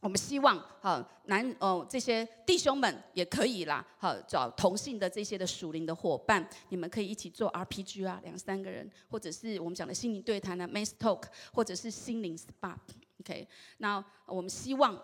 [0.00, 13.48] 我们希望，哈男哦这些弟兄们也可以啦，好找同性的这些的属灵的伙伴，你们可以一起做 RPG 啊，两三个人，或者是我们讲的心灵对谈啊，Mass Talk，或者是心灵 Spark，OK？
[13.78, 14.96] 那我们希望。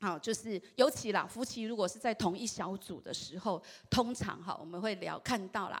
[0.00, 5.78] 好，就是尤其啦，夫妻如果是在同一小组的时候，通常哈，我们会聊看到啦，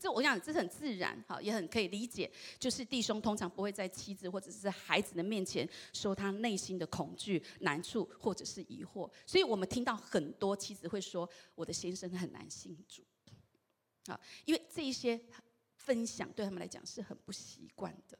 [0.00, 2.30] 这我想这是很自然，哈，也很可以理解。
[2.58, 13.02] 就是弟兄通常不会在妻子或者是孩子的面前说他内心的恐惧、难处或者是疑惑，所以我们听到很多妻子会说：“我的先生很难信主。”
[14.10, 15.20] 啊，因为这一些
[15.76, 18.18] 分享对他们来讲是很不习惯的，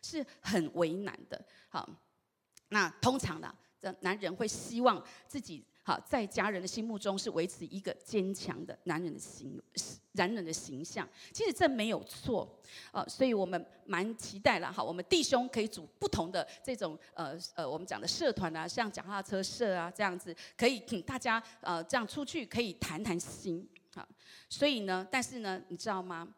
[0.00, 1.44] 是很为难的。
[1.68, 1.86] 好，
[2.70, 3.54] 那通常呢？
[3.86, 9.62] 这男人会希望自己好在家人的心目中是维持一个坚强的男人的形
[10.12, 11.08] 男人的形象。
[11.32, 12.48] 其实这没有错
[12.90, 14.82] 呃，所以我们蛮期待了哈。
[14.82, 24.06] 我们弟兄可以组不同的这种呃呃，我们讲的社团啊，像脚踏车社啊这样子，可以请大家呃这样出去可以谈谈心啊。
[24.48, 26.34] 所以呢，但是呢，你知道吗？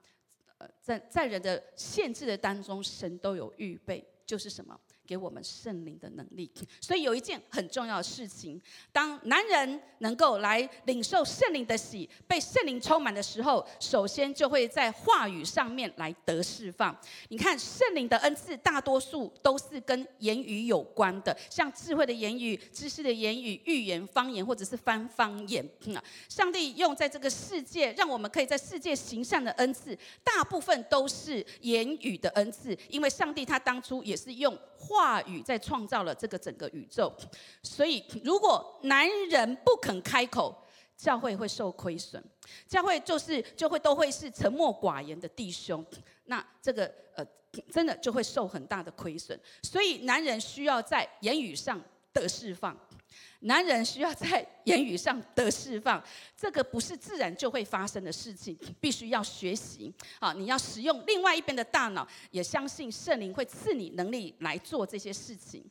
[0.59, 4.79] 呃，在在人的限制的当中，神都有预备，就是什么？
[5.09, 6.51] 给我们圣灵的能力，
[6.83, 8.61] 所以有一件很重要的事情：
[8.93, 16.95] 当男人能够来领受圣灵的喜，被圣灵充满的时候，首先就会在话语上面来得释放。
[17.31, 25.67] 你看，圣灵的恩赐大多数都是跟言语有关的，像智慧的言语、知识的言语、预言、方言，或者是翻方言。
[26.29, 34.55] 上帝用在这个世界，让我们可以在世界行善的恩赐，大部分都是言语的恩赐，因为上帝他当初也是用。
[34.81, 37.13] 话话语在创造了这个整个宇宙，
[37.63, 40.53] 所以如果男人不肯开口，
[40.97, 42.21] 教会会受亏损，
[42.67, 45.87] 教会就是就会都会是沉默寡言的弟兄，
[46.25, 47.25] 那这个呃
[47.71, 51.81] 真的就会受很大的亏损，所以男人需要在言语上
[52.13, 52.77] 的释放。
[53.41, 56.03] 男人需要在言语上的释放，
[56.37, 59.93] 这个不是自然就会发生的事情，必须要学习。
[60.21, 65.65] 好，你要使用另外一边的大脑，也相信圣灵会赐你能力来做这些事情。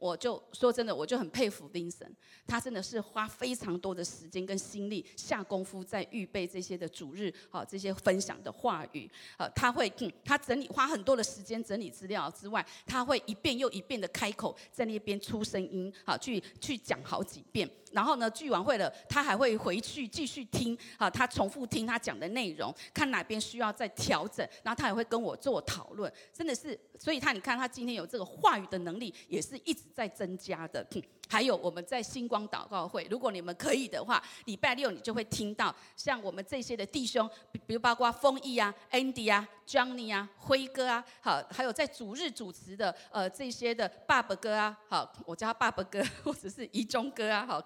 [0.00, 2.10] 我就说真的，我就很佩服丁神，
[2.46, 9.92] 他真的是花非常多的时间跟心力下功夫在预备这些的主日，好这些分享的话语，呃，他会
[10.24, 17.68] 他整理花很多的时间整理资料之外，他会一遍又一遍的开口在那边出声音，好去去讲好几遍。
[17.92, 30.86] 然后呢，聚完会了，他还会回去继续听，啊，他重复听他讲的内容，看哪边需要再调整，然后他也会跟我做讨论，真的是，所以他你看他今天有这个话语的能力，也是一直在增加的。
[31.28, 37.28] 还有我们在星光祷告会，如果你们可以的话，礼拜六你就会听到像我们这些的弟兄，
[37.66, 47.62] 比如包括丰毅啊、Andy 啊、Johnny 啊、辉哥啊，好，还有在主日主持的呃这些的爸爸哥啊，好，我叫他爸爸哥 或者是一中哥啊，好，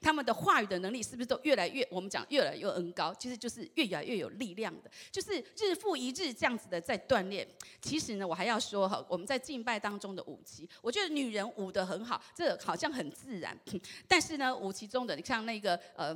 [0.00, 3.12] 他们的话语的能力是不是都越来越我们讲越来越恩高？
[3.14, 7.44] 其实就是越来越有力量的，就是日复一日这样子的在锻炼。
[7.80, 13.08] 其实呢，我还要说哈，我们在敬拜当中的舞旗，我觉得女人舞得很好，这好像很。
[13.18, 13.58] 自然，
[14.06, 16.14] 但是呢，舞其中的，你像那个呃，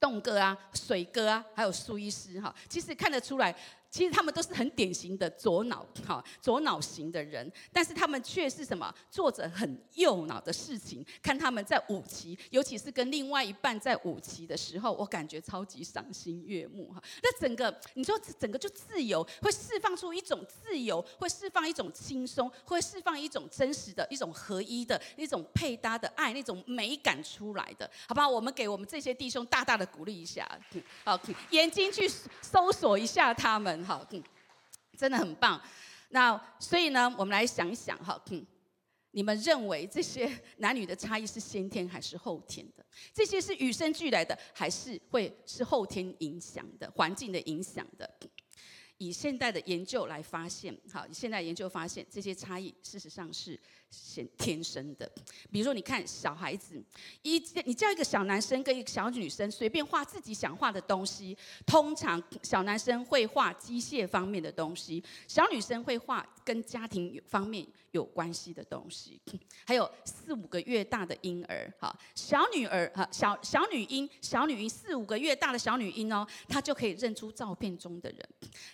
[0.00, 3.54] 栋哥啊、水哥啊，还有苏医师哈，其实看得出来。
[3.90, 11.04] 其实他们都是很典型的左脑，哈，左脑型的人，但是他们却是什么，做着很右脑的事情。
[11.22, 17.02] 看他们在舞旗，尤其是跟另外一半在舞旗的时候，我感觉超级赏心悦目，哈。
[17.22, 28.28] 那整个，你说整个就自由，会释放出一种自由，会释放一种轻松，会释放一种真实的一种合一的一种配搭的爱，那种美感出来的，好不好？
[28.28, 30.46] 我们给我们这些弟兄大大的鼓励一下，
[31.04, 31.18] 好，
[31.50, 32.10] 眼睛去
[32.42, 33.75] 搜索一下他们。
[33.76, 34.22] 很好，嗯，
[34.96, 35.60] 真的很棒。
[36.08, 38.46] 那所以呢，我们来想一想，哈，嗯，
[39.10, 42.84] 你们认为这些男女的差异是先天还是后天的？
[43.12, 48.08] 这些是与生俱来的，还是会是后天影响的、环境的影响的？
[48.98, 53.60] 以现代的研究来发现，好，以现代研究发现这些差异事实上是
[53.90, 55.10] 先天生的。
[55.50, 56.82] 比如说，你看小孩子，
[57.22, 69.20] 一你叫一个小男生跟一个小女生随便画自己想画的东西，通常小男生会画机械方面的东西，小女生会画跟家庭方面有关系的东西。
[69.66, 78.28] 还有四五个月大的婴儿，哈，小女儿哈，小小女婴，小女婴四五个月大的小女婴哦，她就可以认出照片中的人。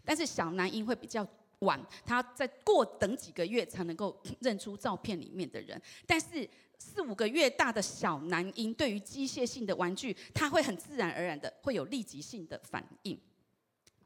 [0.05, 1.27] 但是小男婴会比较
[1.63, 5.81] 晚，他再过等几个月才能够 认出照片里面的人。
[6.07, 6.49] 但是
[6.79, 13.19] 四五个月大的小男婴对于机械性的玩具，他会很自然而然的会有立即性的反应。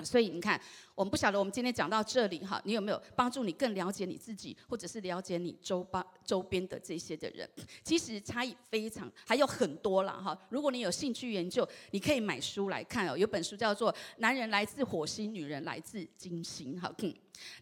[0.05, 0.61] 所以你看，
[0.95, 7.49] 我们不晓得我们今天讲到这里哈，你有没有帮助你更了解你自己，或者是了解你周帮周边的这些的人？
[7.83, 10.39] 其实差异非常还有很多了哈。
[10.49, 13.17] 如果你有兴趣研究，你可以买书来看哦。
[13.17, 16.93] 有本书叫做《男人来自火星，女人来自金星》哈。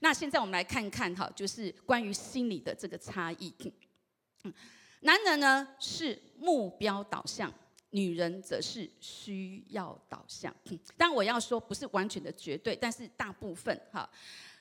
[0.01, 3.53] 那现在我们来看看哈，就是关于心理的这个差异。
[5.01, 7.53] 男人呢是目标导向。
[7.95, 10.53] 女人则是需要导向，
[10.97, 14.11] 但我要说不是完全的绝对，但是大部分哈。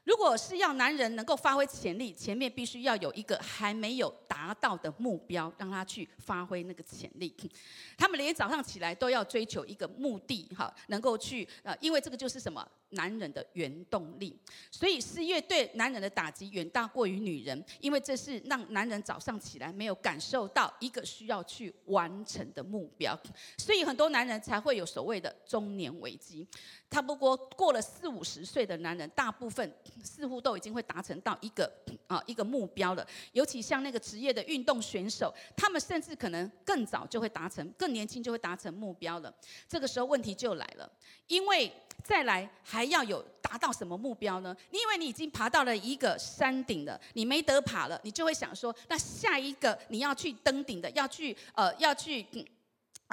[0.04, 7.34] 如果是要男人能够发挥潜力，前面必须要有一个还没有达到的目标，让他去发挥那个潜力。
[7.98, 14.38] 他们连早上起来都要追求一个目的，哈，能够去呃，因为这个就是什么男人的原动力。
[14.70, 23.18] 所以失业对男人的打击远大过于女人，因为这是让男人早上起来没有感受到一个需要去完成的目标，
[23.58, 26.46] 所以很多男人才会有所谓的中年危机。
[26.90, 29.74] 他不过过了四五十岁的男人，大部分
[30.04, 31.70] 似乎都已经会达成到一个
[32.08, 33.06] 啊一个目标了。
[33.34, 39.34] 尤其像那个职业的运动选手，他们甚至可能更早就会达成，更年轻就会达成目标了。
[39.68, 40.90] 这个时候问题就来了，
[41.28, 41.72] 因为
[42.04, 44.56] 再来还要有达到什么目标呢？
[44.72, 52.26] 你以为你已经爬到了一个山顶了，你没得爬了，你就会想说，那下一个你要去登顶的，要去呃要去。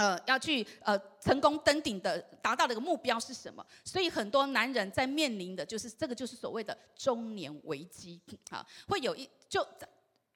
[0.01, 3.63] 呃，要去呃成功登顶的达到的一个目标是什么？
[3.85, 9.63] 所以很多男人在面临的就是这个，就是所谓的中年危机啊，会有一就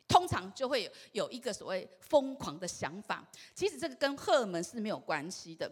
[0.06, 5.66] 通常就会有有一个所谓疯狂的想法，其实这个跟荷尔蒙是没有关系的。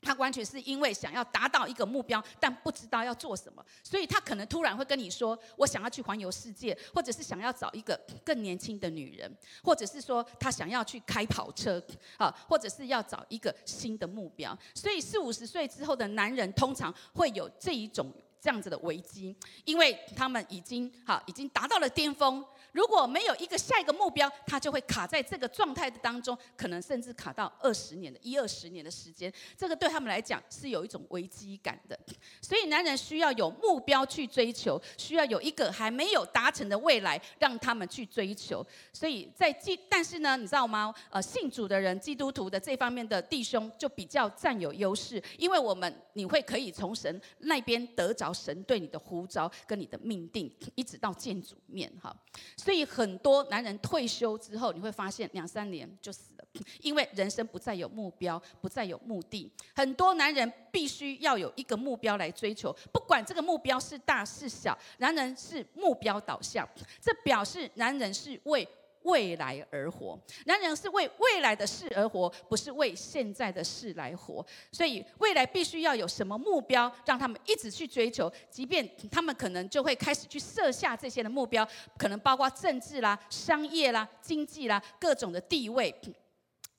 [0.00, 9.30] 他完全是因为想要达到一个目标，但不知道要做什么，所以他可能突然会跟你说：“我想要去环游世界，或者是想要找一个更年轻的女人，
[9.62, 11.82] 或者是说他想要去开跑车，
[12.16, 19.34] 啊，或者是要找一个新的目标。”所以四五十岁之后的男人通常会有这一种这样子的危机，
[19.64, 22.44] 因为他们已经哈已经达到了巅峰。
[22.72, 29.32] 如果没有一个下一个目标，他就会卡在这个状态的当中，可能甚至卡到二十年的一二十年的时间。
[29.56, 31.98] 这个对他们来讲是有一种危机感的。
[32.40, 38.64] 所以男人需要有目标去追求，需要有一个还没有达成的未来让他们去追求。
[38.92, 40.94] 所以在基，但是呢，你知道吗？
[41.10, 52.14] 呃，信主的人，基督徒的这方面的弟兄就比较占有优势，因为我们你会可以从神那边得着神对你的呼召跟你的命定，一直到见主面哈。
[52.58, 56.44] 所以很多男人退休之后，你会发现两三年就死了，
[56.82, 59.50] 因为人生不再有目标，不再有目的。
[59.74, 66.68] 很多男人必须要有一个目标来追求，不管这个目标是大是小，男人是目标导向，
[67.00, 68.68] 这表示男人是为。
[69.02, 74.44] 未来而活，男人是为未来的事而活，不是为现在的事来活。
[74.72, 85.94] 所以未来必须要有什么目标，让他们一直去追求，即便他们可能就会开始去设下这些的目标，可能包括政治啦、商业啦、经济啦各种的地位。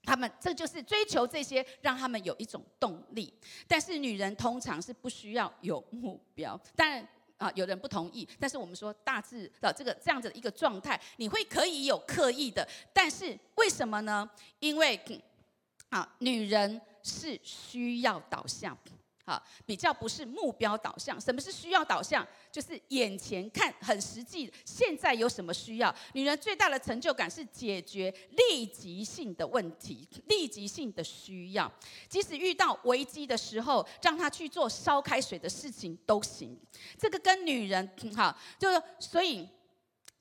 [0.03, 3.33] 他们这就是追求这些，让他们有一种动力。
[3.67, 7.07] 但是女人通常是不需要有目标，但。
[7.39, 14.29] 啊，有人不同意，但是我们说大致的这个这样子的一个状态，你会可以有刻意的，但是为什么呢？
[14.59, 14.99] 因为
[15.89, 18.77] 啊，女人是需要导向。
[19.29, 21.21] 啊，比较不是目标导向。
[21.21, 22.27] 什么是需要导向？
[22.51, 25.93] 就是眼前看很实际，现在有什么需要？
[26.13, 31.71] 女人最大的成就感是解决立即性的问题，立即性的需要。
[32.07, 36.59] 即使遇到危机的时候，让她去做烧开水的事情都行。
[36.97, 39.47] 这个跟女人，哈，就是所以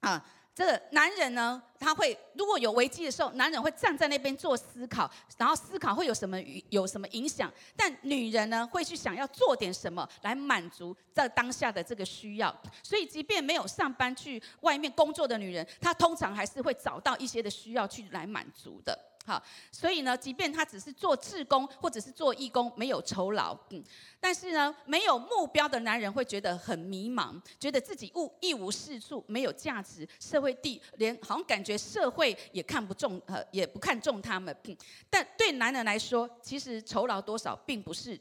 [0.01, 0.23] 啊。
[0.59, 6.37] 这男人呢，他会如果有危机的时候，男人会站在那边做思考，然后思考会有什么
[6.69, 7.49] 有什么影响。
[7.77, 12.53] 但女人呢，会去想要做点什么来满足这当下的这个需要。
[12.83, 18.99] 所以，即便没有上班去外面工作的女人，她通常还是会找到一些的需要去来满足的。
[19.29, 23.85] 好，所以呢，即便他只是做志工或者是做义工，没有酬劳，嗯，
[24.19, 34.57] 但是呢，没有目标的男人会觉得很迷茫，觉得自己物一无是处，没有价值，社会地连好像感觉社会也看不重，呃，也不看重他们。
[35.11, 38.19] 但对男人来说，其实酬劳多少并不是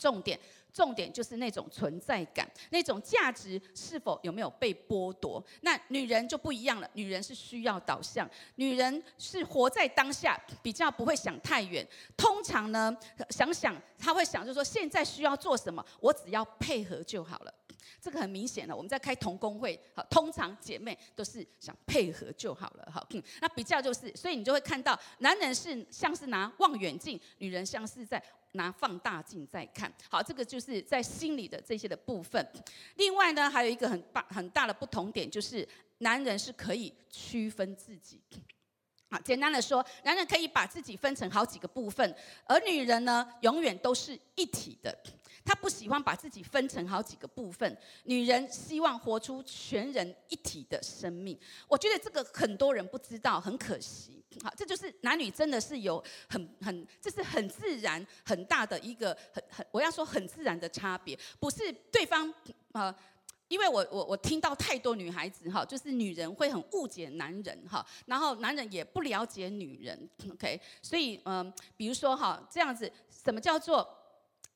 [0.00, 0.40] 重点。
[0.72, 5.42] 重点就是那种存在感，那种价值是否有没有被剥夺？
[5.62, 11.86] 那女人就不一样了，女人是需要导向，女人是活在当下，比较不会想太远。
[12.16, 12.96] 通常呢，
[13.30, 17.54] 想想她会想，就是说现在需要做什么，我只要配合就好了。
[18.00, 23.06] 这个很明显了，我们在开同工会，好，通常姐妹都是想配合就好了，好，
[23.40, 28.22] 那比较就是，所以你就会看到，男人是像是拿望远镜，女人像是在。
[28.52, 32.44] 拿放大镜在看，好，这个就是在心里的这些的部分。
[32.96, 35.66] 另外呢，还有一个很大很大的不同点，就是
[35.98, 38.20] 男人是可以区分自己。
[39.10, 44.96] 好，简单的说，男人可以把自己分成好几个部分，而女人呢，永远都是一体的。
[45.44, 51.38] 她不喜欢把自己分成好几个部分，女人希望活出全人一体的生命。
[51.68, 54.22] 我觉得这个很多人不知道，很可惜。
[54.42, 62.32] 好，这就是男女真的是有很很，这是很自然很大的一个很很，我要说很自然的差别，不是对方
[62.72, 62.94] 呃。
[63.48, 73.82] 因为我我我听到太多女孩子哈，就是女人会很误解男人哈，然后男人也不了解女人，OK，所以嗯，比如说哈，这样子，什么叫做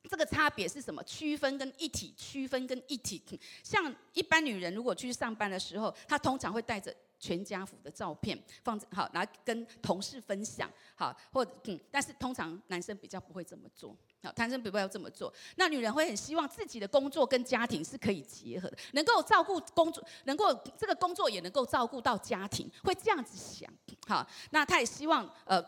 [0.09, 1.03] 这个差别是什么？
[1.05, 3.23] 区分跟一体，区分跟一体，
[3.63, 6.95] 像一般女人如果去上班的时候，她通常会带着。
[7.17, 15.33] 全家福的照片放好，来跟同事分享好，或嗯，但是通常男生比较不会这么做，好，男生比较要这么做。
[15.57, 23.73] 那女人会很希望自己的工作跟家庭是可以结合的，能够照顾工作，能够这个工作也能够照顾到家庭，会这样子想。
[24.07, 25.65] 好，那她也希望呃。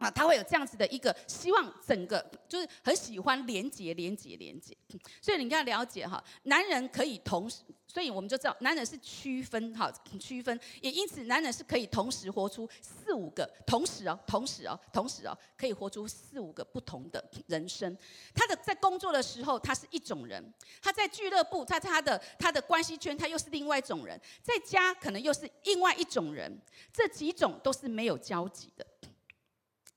[0.00, 4.74] 啊，他会有这样子的一个希望，整个就是很喜欢连接、连接、连接。
[5.20, 17.94] 所以你要了解哈，男人可以同时，所以我们就知道，男人是区分哈，区分，也因此男人是可以同时活出四五个，同时哦，同时哦，同时哦，可以活出四五个不同的人生。
[18.34, 20.42] 他的在工作的时候，他是一种人；
[20.80, 26.58] 他在俱乐部，他在他的他的关系圈，他又是另外一种人；在家可能又是另外一种人。
[26.90, 28.86] 这几种都是没有交集的。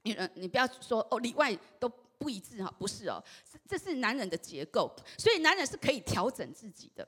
[0.03, 3.21] 你呃，你不要说哦，里外都不一致哈，不是哦，
[3.67, 7.05] 这是男人的结构，所以男人是可以调整自己的，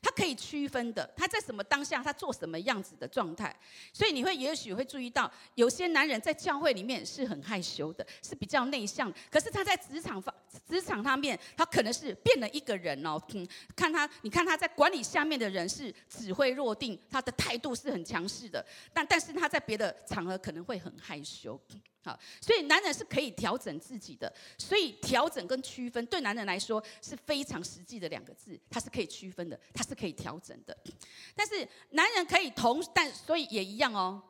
[0.00, 3.54] 他可以区分的，他在什么当下，他做什么样子的状态，
[3.92, 10.34] 所以你会也许会注意到，有些男人在教会里面是很害羞的，是比较内向，可是他在职场方
[10.68, 21.60] 职场上面，他可能是变了一个人哦，嗯，看他，你看他在管理下面的人是指挥若定，他的态度是很强势的，但但是他在别的场合可能会很害羞。
[22.04, 30.76] 好，所以男人是可以调整自己的，所以调整跟区分对男人来说是非常实际的两个字，它是可以区分的，它是可以调整的。
[31.34, 34.22] 但是男人可以同，但所以也一样哦，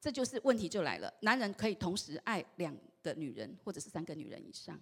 [0.00, 4.76] 这就是问题就来了，男人可以同时爱两个女人或者是三个女人以上，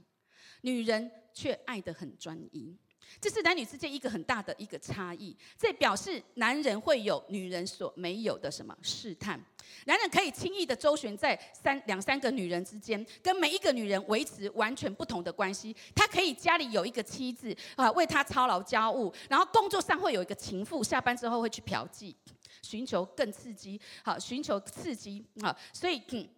[0.63, 2.77] 女人却爱得很专一。
[3.19, 9.43] 这是男女之间一个很大的一个差异，这表示男人会有女人所没有的什么试探，
[9.87, 15.75] 男人可以轻易的周旋在三两三个女人之间，跟每一个女人维持完全不同的关系。
[15.97, 22.15] 他可以家里有一个妻子啊，为他操劳家务，然后工作上会有一个情妇，下班之后会去嫖妓，
[22.61, 25.59] 寻求更刺激，好，寻求刺激啊。
[25.73, 26.29] 所以，嗯，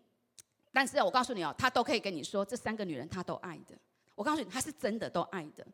[0.73, 3.77] 但是我告诉你哦，他都可以跟你说，这三个女人他都爱的。
[4.21, 5.67] 我告诉你，他是真的都爱的。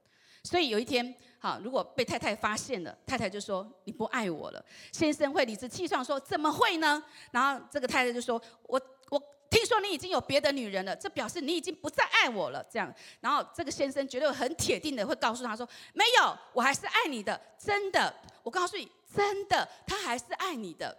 [0.44, 4.64] 所以有一天，好，如果被太太发现了，太太就说你不爱我了。
[4.92, 7.02] 先生会理直气壮说怎么会呢？
[7.32, 8.80] 然后这个太太就说，我
[9.10, 9.20] 我
[9.50, 12.64] 听说你已经有别的女人了，这表示你已经不再爱我了。
[12.70, 18.14] 这样，然后这个先生绝对很铁定的会告诉他说，没有，我还是爱你的，真的。
[18.44, 20.96] 我告诉你，真的，他还是爱你的。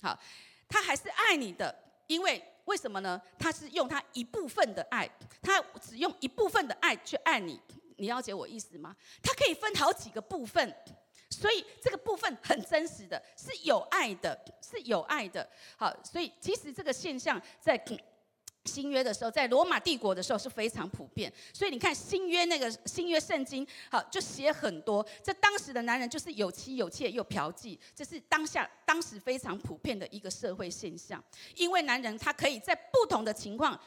[0.00, 0.18] 好，
[0.66, 1.76] 他还是爱你的，
[2.06, 3.20] 因为为什么呢？
[3.38, 5.08] 他是用他一部分的爱，
[5.42, 7.60] 他只用一部分的爱去爱你。
[7.96, 8.94] 你了解我意思吗？
[9.22, 10.74] 他可以分好几个部分，
[11.30, 15.48] 所以这个部分很真实的，是有爱的，是有爱的。
[15.76, 17.78] 好，所以其实这个现象在
[18.66, 25.06] 新约的时候，在罗马帝国的时候是非常普遍，所以你看新约那个新约圣经，好就写很多。
[25.22, 31.22] 这当时的男人就是有妻有妾又嫖妓，这是当下当时非常普遍的一个社会现象。
[31.54, 33.78] 因为男人他可以在不同的情况，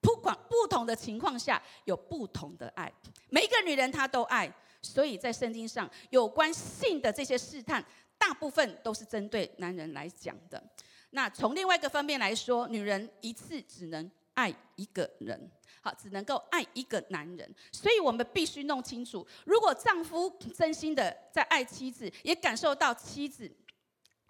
[0.00, 2.92] 不管不同的情况下有不同的爱，
[3.30, 7.84] 每一个女人她都爱，所以在圣经上有关性的这些试探，
[8.18, 10.62] 大部分都是针对男人来讲的。
[11.10, 14.10] 那从另外一个方面来说，女人一次只能。
[14.34, 23.50] 爱一个人，好，只能够爱一个男人，所以我们必须弄清楚：如果丈夫真心的在爱妻子，也感受到妻子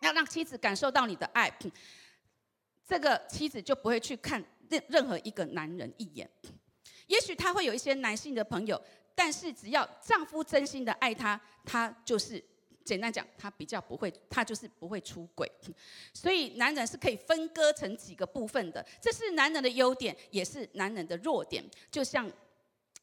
[0.00, 1.52] 要让妻子感受到你的爱，
[2.86, 6.30] 这个妻子就不会去看任任何一个男人一眼。
[7.06, 8.80] 也许他会有一些男性的朋友，
[9.14, 12.44] 但是只要丈夫真心的爱她，她就是。
[12.84, 15.50] 简单讲，他比较不会，他就是不会出轨，
[16.12, 22.30] 所以男人是可以分割成几个部分的，这是男人的优点，也是男人的弱点，就像。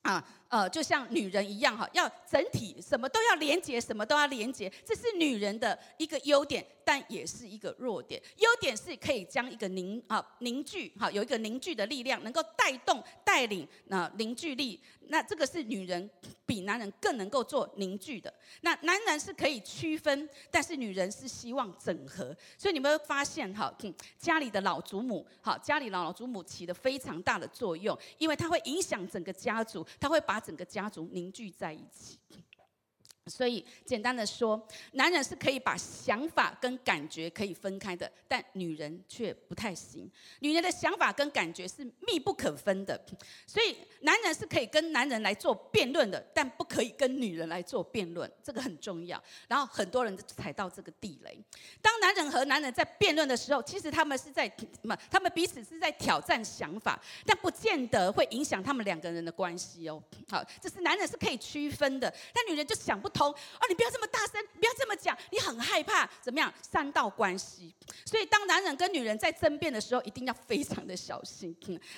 [0.03, 8.19] 啊，呃，就像女人一样哈，要整体什么都要连接，什么都要连接，这是女人的一个优点，但也是一个弱点。
[8.37, 14.81] 优点是可以将一个凝啊凝聚哈，有一个凝聚的力量，能够带动带领那凝聚力。
[15.11, 16.09] 那这个是女人
[16.45, 18.33] 比男人更能够做凝聚的。
[18.61, 22.35] 那男人是可以区分，但是女人是希望整合。
[22.57, 23.71] 所以你们会发现哈，
[24.17, 29.85] 家里的老祖母好，家里老祖母起的非常大的作用，因为它会影响整个家族。
[29.99, 32.17] 它会把整个家族凝聚在一起。
[33.27, 34.59] 所以简单的说，
[34.93, 40.09] 男人是可以把想法跟感觉可以分开的，但女人却不太行。
[40.39, 42.99] 女人的想法跟感觉是密不可分的，
[43.45, 49.23] 所以男人是可以跟男人来做辩论的，但不可以跟女人来做辩论，这个很重要。
[49.47, 51.39] 然后很多人踩到这个地雷。
[51.79, 54.97] 当男人和男人在辩论的时候，其实他们是在什么？
[55.11, 60.01] 他们彼此是在挑战想法，但不见得会影响他们两个人的关系哦。
[60.27, 63.10] 好，这是男人是可以区分的，但女人就想不。
[63.11, 63.63] 通啊！
[63.69, 66.53] 你不要这么大声，不要这么讲，你很害怕怎么样？
[66.61, 67.73] 三道关系。
[68.05, 71.55] 所以当男人跟女人在争辩的时候，一定要非常的小心。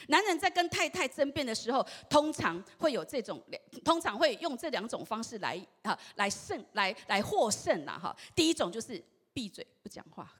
[0.07, 3.41] 男人在跟太太争辩的时候，通常会有这种，
[3.86, 7.99] 通常会用这两种方式来啊，来胜，来来获胜呐！
[7.99, 9.03] 哈，第一种就是
[9.34, 10.32] 闭嘴不讲话，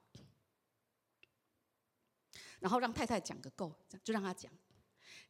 [2.60, 3.72] 然后让太太讲个够，
[4.02, 4.50] 就让他讲。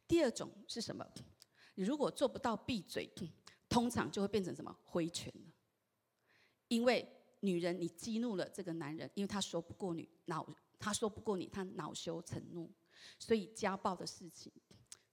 [0.07, 1.05] 第二种是什么？
[1.75, 3.11] 你如果做不到闭嘴。
[3.75, 5.51] 通常就会变成什么挥拳了，
[6.69, 7.05] 因为
[7.41, 10.47] 女人你激怒了这个男人，因为他说不过你，恼
[10.79, 12.71] 他说不过你，他恼羞成怒，
[13.19, 14.49] 所以家暴的事情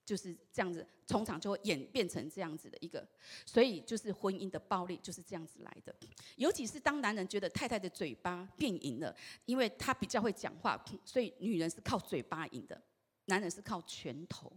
[0.04, 3.04] 就是这样子，通常就会演变成这样子的一个，
[3.44, 5.92] 所以就是婚姻的暴力就是这样子来的。
[6.36, 9.12] 尤其是当男人觉得太太的嘴巴变赢了，
[9.44, 12.80] 因为他比较会讲话，所以女人是靠嘴巴赢的，
[13.24, 14.52] 男人是靠拳头。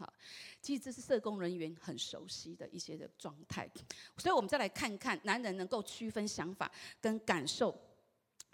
[0.00, 0.12] 好。
[0.60, 3.70] 其实这是社工人员很熟悉的一些的状态，
[4.16, 6.70] 所以我们再来看看男人能够区分想法
[7.00, 7.78] 跟感受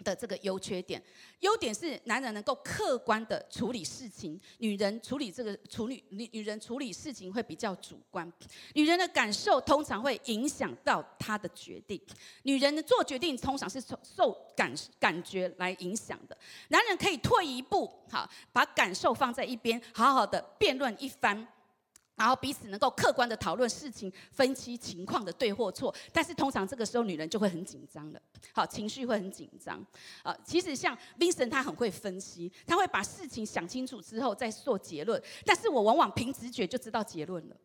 [0.03, 1.01] 的这个优缺点。
[1.41, 8.31] 优点是男人能够客观的处理事情，女人处理这个处理女女人处理事情会比较主观。
[8.73, 12.01] 女人的感受通常会影响到她的决定，
[12.43, 16.37] 女人的做决定通常是受受感感觉来影响的。
[16.69, 21.47] 男人可以退一步，好把感受放在一边，好好的辩论一番。
[22.17, 28.19] 然后彼此能够客观的讨论事情，分析情况的对或错，但是通常这个时候女人就会很紧张了，
[28.51, 29.85] 好情绪会很紧张。
[30.23, 37.55] 呃，其实像 Vincent 他很会分析，他会把事情想清楚之后再做结论，但是我往往凭直觉就知道结论了。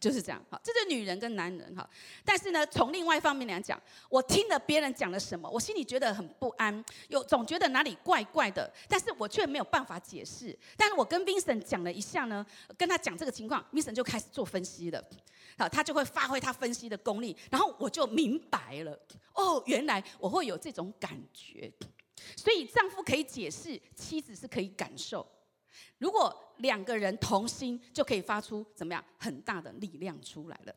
[0.00, 1.88] 就是这样，好，这是女人跟男人哈。
[2.24, 10.56] 但是呢，从另外一方面来讲，我听了别人讲了什么，我心里觉得很不安，有总觉得哪里怪怪的，但是我却没有办法解释。
[10.76, 12.46] 但是我跟 Vincent 讲了一下呢，
[12.76, 15.04] 跟他讲这个情况，Vincent 就开始做分析了，
[15.58, 18.98] 好，他就会发挥他分析的功力，然后我就明白了，
[19.34, 21.72] 哦，原来我会有这种感觉，
[22.36, 25.26] 所以丈夫可以解释，妻子是可以感受。
[25.98, 30.74] 如果两个人同心，就可以发出怎么样很大的力量出来了。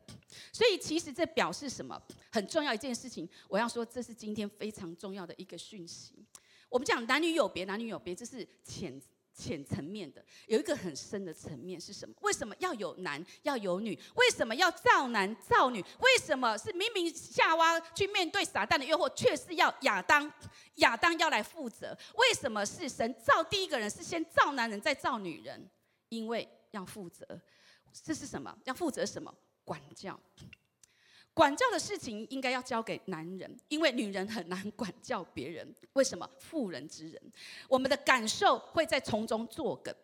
[0.52, 2.00] 所以其实这表示什么？
[2.30, 6.24] 很重要一件事情，我要说，这是今天非常重要的一个讯息。
[6.68, 9.00] 我们讲男女有别，男女有别，这是潜。
[9.34, 12.14] 浅层面的有一个很深的层面是什么？
[12.20, 13.98] 为什么要有男要有女？
[14.14, 15.80] 为什么要造男造女？
[15.80, 20.30] 为什么是明明夏娃去面对撒旦的诱惑，却是要亚当
[20.76, 21.96] 亚当要来负责？
[22.16, 25.70] 为什么是神造第一个人是先造男人再造女人？
[26.08, 27.26] 因为要负责，
[28.04, 28.54] 这是什么？
[28.64, 29.34] 要负责什么？
[29.64, 30.18] 管教。
[31.34, 35.74] 管教的事情应该要交给男人，因为女人很难管教别人。
[35.94, 36.28] 为什么？
[36.38, 37.32] 妇人之仁，
[37.68, 39.94] 我们的感受会在从中作梗。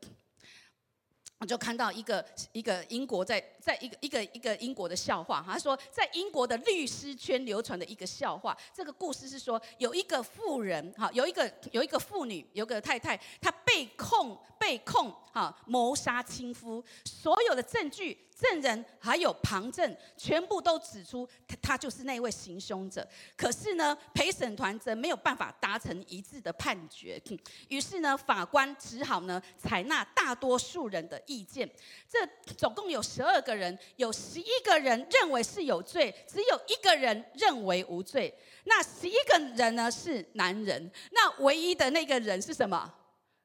[1.40, 8.56] 我就看到一个一个英国在在一个一个一个英国的笑话，他说在英国的律师圈流传的一个笑话。
[8.74, 18.18] 这个故事是说有一个妇人，哈，有一个有一个妇女，有个太太，她被控被控哈谋杀亲夫，所有的证据。
[18.38, 23.06] 证人还有旁证，全部都指出他他就是那位行凶者。
[23.36, 27.20] 可是呢，陪审团则没有办法达成一致的判决。
[27.68, 31.68] 于是呢，法官只好呢采纳大多数人的意见。
[32.08, 32.18] 这
[32.54, 38.32] 总共有十二个人，有十一个人认为是有罪，只有一个人认为无罪。
[38.64, 42.94] 那十一个人呢是男人，那唯一的那个人是什么？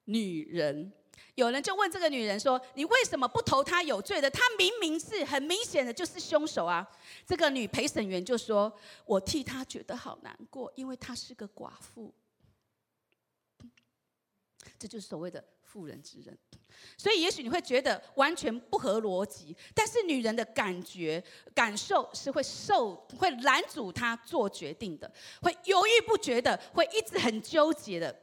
[0.05, 0.93] 女人。
[1.35, 4.29] 有人就问这个女人说：“你为什么不投他有罪的？
[4.29, 6.87] 他明明是很明显的就是凶手啊！”
[7.25, 8.71] 这个女陪审员就说
[9.05, 12.13] ：“我替他觉得好难过，因为她是个寡妇。”
[14.77, 16.37] 这就是所谓的妇人之仁。
[16.97, 21.23] 所以，也许你会觉得完全不合逻辑，但是女人的感觉、
[21.55, 25.11] 感受是会受、会拦阻她做决定的，
[25.41, 28.15] 会犹豫不决的，会一直很纠结的。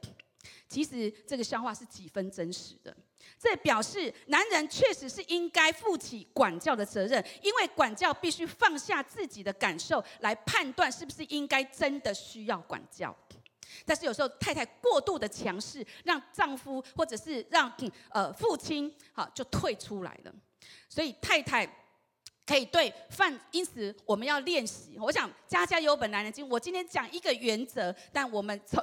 [0.71, 2.95] 其实这个笑话是几分真实的，
[3.37, 13.13] 这表示男人确实是应该负起管教的责任，因为管教必须放下自己的感受来判断是不是应该真的需要管教。
[13.85, 17.69] 但是有时候太太过度的强势，让丈夫或者是让
[18.09, 20.33] 呃父亲好就退出来了，
[20.87, 21.67] 所以太太
[22.45, 24.97] 可以对犯，因此我们要练习。
[24.97, 28.81] 我想家家有本难念经，我今天讲一个原则，但我们从。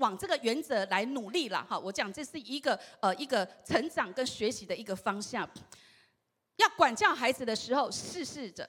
[0.00, 5.48] 往这个原则来努力了哈，我讲这是一个呃一个成长跟学习的一个方向。
[6.56, 8.68] 要管教孩子的时候，试试着，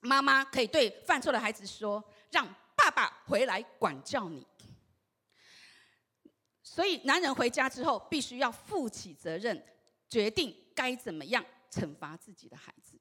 [0.00, 4.46] 妈妈可以对犯错的孩子说：“让爸爸回来管教你。”
[6.62, 9.62] 所以男人回家之后，必须要负起责任，
[10.08, 12.98] 决定该怎么样惩罚自己的孩子。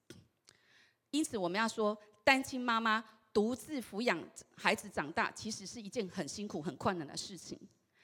[1.09, 3.03] 因此，我们要说单亲妈妈。
[3.34, 4.21] 独自抚养
[4.55, 7.57] 孩子长大，其实是一件很辛苦、很困难的事情。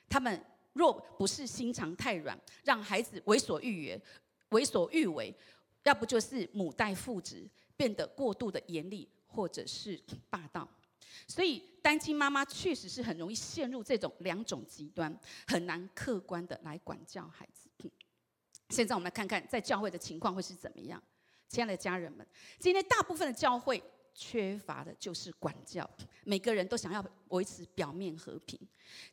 [0.07, 0.41] 他们
[0.73, 4.01] 若不是心肠太软，让孩子为所欲为、
[4.49, 5.35] 为所欲为，
[5.83, 10.67] 要不就是母带父职，变得过度的严厉或者是霸道。
[11.27, 15.13] 所以，单亲妈妈确实是很容易陷入这种两种极端，
[15.45, 17.69] 很难客观的来管教孩子。
[18.69, 21.01] 现在我们来看看在教会的情况会是怎么样。
[21.49, 22.25] 亲爱的家人们，
[22.59, 23.83] 今天大部分的教会。
[24.17, 25.87] 缺乏的就是管教，
[26.23, 28.59] 每个人都想要维持表面和平，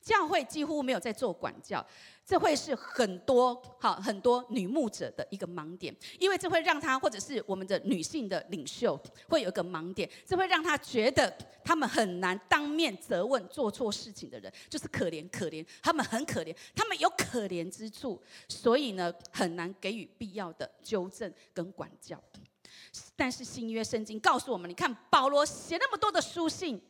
[0.01, 1.85] 教会几乎没有在做管教，
[2.25, 8.99] 这会是很多好很多女牧者的一个盲点，因为这会让她或者是我们的女性的领袖
[9.29, 11.31] 会有一个盲点，这会让她觉得
[11.63, 22.19] 他们很难当面责问做错事情的人，就是可怜可怜，他们很可怜，他们有可怜之处，所以呢很难给予必要的纠正跟管教。
[23.17, 26.81] 但是新约圣经告诉我们，你看保罗写那么多的书信，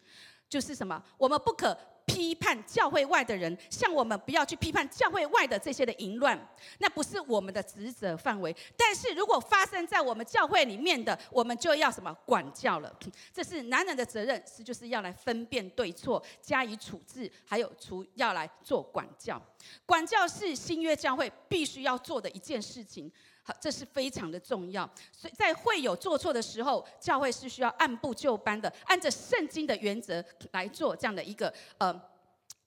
[0.49, 1.03] 就是什么？
[1.17, 1.77] 我们不可
[2.07, 6.39] 批判教会外的人，像我们不要去批判教会外的这些的淫乱，
[6.79, 8.55] 那不是我们的职责范围。
[8.77, 12.95] 但是如果发生在我们教会里面的，我们就要什么管教了？
[13.33, 19.41] 这是男人的责任，是就是要来分辨对错，加以处置，还有除要来做管教。
[19.87, 23.11] 管教是新约教会必须要做的一件事情。
[23.47, 24.89] 好，这是非常的重要。
[25.13, 31.95] 所以在会有做错的时候，教会是需要按部就班的，按着圣经的原则来做这样的一个呃，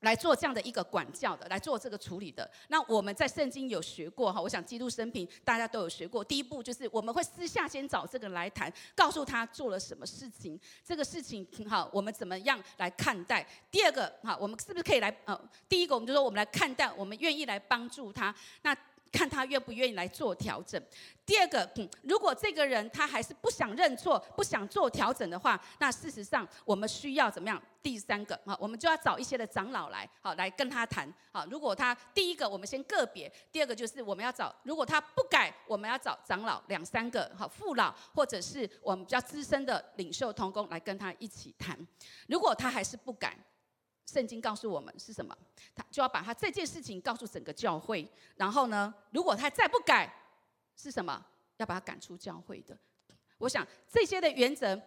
[0.01, 2.47] 来做这样的一个管教的，来做这个处理的。
[2.67, 6.23] 那我们在圣经有学过哈，我想基督生平大家都有学过。
[6.23, 13.43] 第一步就是我们会私下先找这个来谈，告诉他做了什么事情，这个事情挺好，我们怎么样来看待？
[13.71, 15.35] 第二个哈，我们是不是可以来呃，
[15.67, 18.33] 第一个我们就说我们来看待，我们愿意来帮助他。
[18.61, 18.77] 那
[19.11, 20.81] 看他愿不愿意来做调整。
[21.25, 27.61] 第二个，嗯，如果这个人他还是不想认错、不想做调整的话，那事实上我们需要怎么样？
[27.83, 31.11] 第三个，啊，我们就要找一些的长老来，好，来跟他谈。
[31.31, 41.77] 好，如果他第一个我们先个别，第二个就是我们要找，如果他不改，我们要找长老两三个，好，父老或者是我们比较资深的领袖同工来跟他一起谈。
[42.27, 43.37] 如果他还是不改。
[44.11, 45.37] 圣经告诉我们是什么？
[45.75, 50.11] 他就要把他这件事情告诉整个教会，然后呢，如果他再不改，
[50.75, 51.23] 是什么？
[51.57, 52.77] 要把他赶出教会的。
[53.37, 54.79] 我想这些的原则，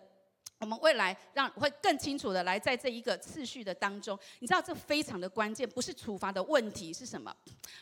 [0.59, 4.19] 我们未来让会更清楚的来在这一个次序的当中。
[4.39, 7.35] 你知道这非常的关键，不是处罚的问题是什么？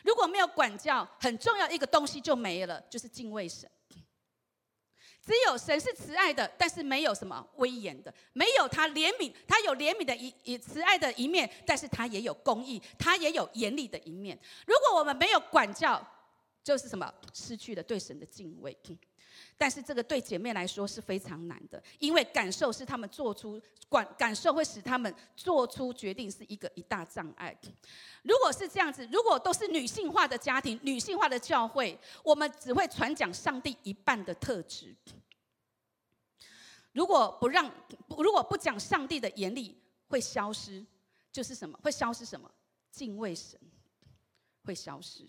[0.03, 3.69] 如果没有管教，很重要一个东西就没了，就是敬畏神。
[5.21, 14.39] 只有神是慈爱的，但是没有什么威严的，没有他怜悯，他有怜悯的一一慈爱的一面，但是他也有公义，他也有严厉的一面。
[14.65, 16.01] 如果我们没有管教，
[16.63, 18.75] 就是什么失去了对神的敬畏。
[19.59, 27.53] 但是这个对姐妹来说是非常难的，因为感受是他们做出感感受会使他们做出决定是一个一大障碍。
[28.21, 34.95] 如果是这样子，如果都是女性化的家庭、女性化的教会，我们只会传讲上帝一半的特质。
[36.93, 37.69] 如果不让，
[38.17, 40.85] 如果不讲上帝的严厉，会消失，
[41.33, 41.77] 就是什么？
[41.83, 42.49] 会消失什么？
[42.91, 43.59] 敬畏神
[44.63, 45.27] 会消失。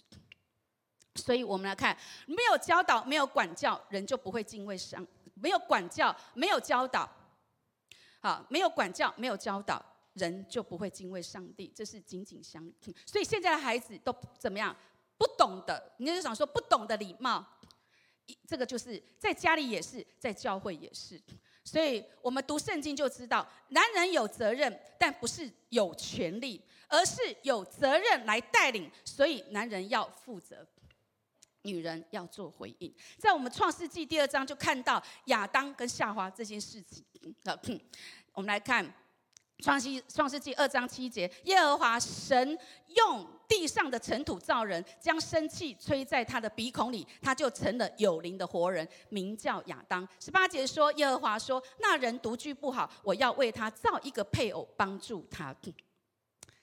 [1.20, 1.96] 所以我们来看，
[2.26, 5.00] 没有教导、没有管教，人就不会敬畏神；
[5.34, 7.08] 没有管教、没有教导，
[8.20, 11.70] 好，没有管教、没有教导，人就不会敬畏上帝。
[11.74, 12.94] 这是紧紧相听。
[13.04, 14.74] 所以现在的孩子都怎么样？
[15.18, 17.44] 不懂得，你就想说不懂得礼貌，
[18.48, 21.20] 这个就是在家里也是，在教会也是。
[21.62, 26.58] 所以我们读圣经就知道，男人有责任，但不是有权利，
[26.88, 28.90] 而是有责任来带领。
[29.04, 30.66] 所以男人要负责。
[31.62, 37.04] 女人要做回应，在我们创世纪第二章就看到亚当跟夏娃这件事情。
[38.32, 38.84] 我们来看
[39.58, 42.58] 创世创世纪二章七节，耶和华神
[42.96, 50.08] 用地上的尘土造人，将生气吹在他的鼻孔里，他就成了有灵的活人，名叫亚当。
[50.18, 55.54] 十八节说，耶和华说，那人独居不好，我要为他造一个配偶，帮助他。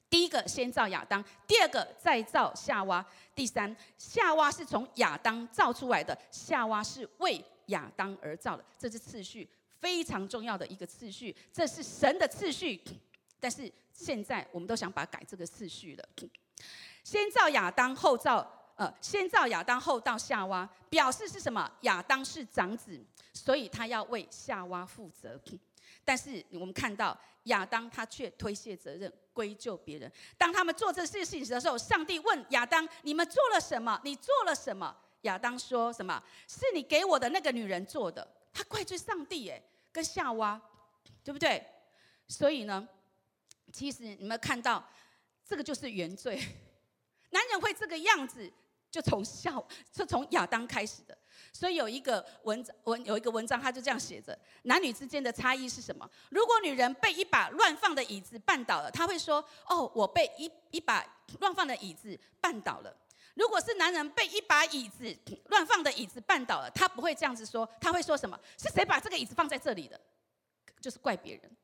[0.09, 3.05] 第一个先造亚当，第二个再造夏娃，
[3.35, 9.49] 第三夏娃是从亚当造出来的，夏娃是为亚当而造的，这是次序
[9.79, 12.81] 非常重要的一个次序，这是神的次序。
[13.39, 16.09] 但是现在我们都想把改这个次序了，
[17.03, 21.69] 先造亚当后造呃，先造亚当后造夏娃，表示是什么？
[21.81, 23.03] 亚当是长子，
[23.33, 25.39] 所以他要为夏娃负责。
[26.07, 29.11] 但是我们看到亚当他却推卸责任。
[29.37, 30.11] 归咎别人。
[30.35, 34.01] 当他们做这些事情的时候，上帝问亚当：“你们做了什么？
[34.03, 36.19] 你做了什么？”亚当说什么？
[36.47, 38.27] 是你给我的那个女人做的。
[38.51, 40.59] 他怪罪上帝，哎，跟夏娃，
[41.23, 41.63] 对不对？
[42.27, 42.89] 所以呢，
[43.71, 44.83] 其实你们看到，
[45.47, 46.41] 这个就是原罪。
[47.29, 48.51] 男人会这个样子，
[48.89, 49.53] 就从夏，
[49.91, 51.15] 就从亚当开始的。
[51.53, 56.09] 所以有一个文文有一个文章，他就这样写着：男女之间的差异是什么？
[56.29, 61.05] 如果女人被一把乱放的椅子绊倒了，她会说：“哦，我被一一把
[61.39, 62.95] 乱放的椅子绊倒了。”
[63.35, 65.15] 如果是男人被一把椅子
[65.45, 68.39] 乱放的椅子绊倒了，他不会这样子说，他会说什么？
[68.57, 69.99] 是谁把这个椅子放在这里的？
[70.81, 71.57] 就是怪别人。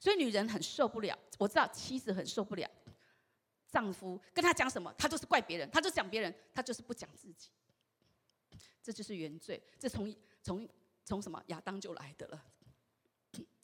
[0.00, 2.70] 所以女人很受不了，我知道妻子很受不了，
[3.68, 7.48] 丈夫跟她讲什么，她就是怪别人，她就讲别人，她就是不讲自己。
[8.88, 10.66] 这就是原罪，这从从
[11.04, 12.42] 从什么亚当就来的了。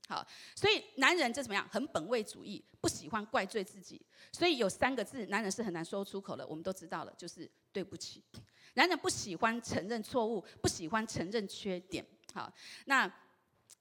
[0.07, 1.66] 好，所以男人这怎么样？
[1.70, 3.99] 很本位主义，不喜欢怪罪自己。
[4.31, 6.47] 所以有三个字，男人是很难说出口的。
[6.47, 8.22] 我们都知道了，就是对不起。
[8.75, 12.07] 男人不喜欢承认错误，不喜欢承认缺点。
[12.35, 12.53] 好，
[12.85, 13.11] 那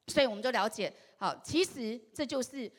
[0.07, 2.71] 所以我们就了解，好，其实这就是。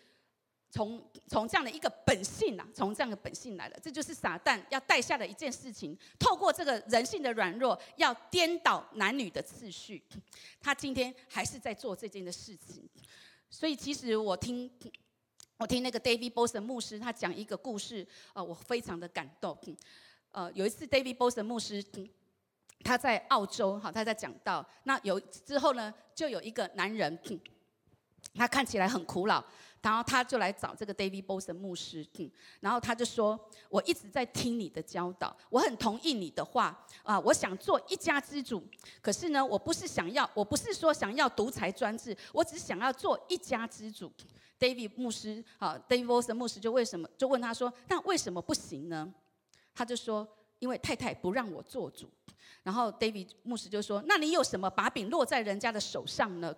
[0.74, 5.96] 从从这样的一个本性啊，从这样的本性来的，这就是撒旦要带下的一件事情。
[6.18, 10.02] 透过这个人性的软弱，要颠倒男女的次序。
[10.60, 12.90] 他今天还是在做这件的事情。
[13.48, 14.68] 所以其实我听
[15.58, 19.56] 我听那个 David b o s o n 牧师他讲一个故事，呃，我非常的感动。
[20.32, 21.84] 呃，有一次 David b o s o n 牧师
[22.82, 27.16] 他在澳洲，哈，他在讲到那有之后呢，就有一个男人，
[28.35, 29.45] 他看起来很苦恼。
[29.82, 32.30] 然后他就来找这个 David b o s o n 牧师，嗯
[32.61, 38.66] 然后他就说：“我一直在听你的教导，我很同意你的话啊，我想做一家之主。
[39.03, 44.11] 可是呢，我不是想要，我不是说想要独裁专制，我只是想要做一家之主。
[44.59, 49.12] ”David 牧师，好，David b o s o n 牧师就为什么就问他说：“那为什么不行呢？”
[49.74, 50.26] 他就说
[50.61, 52.09] ：“因为太太不让我做主。”
[52.64, 56.55] 然后 David 牧师就说：“那你有什么把柄落在人家的手上呢？”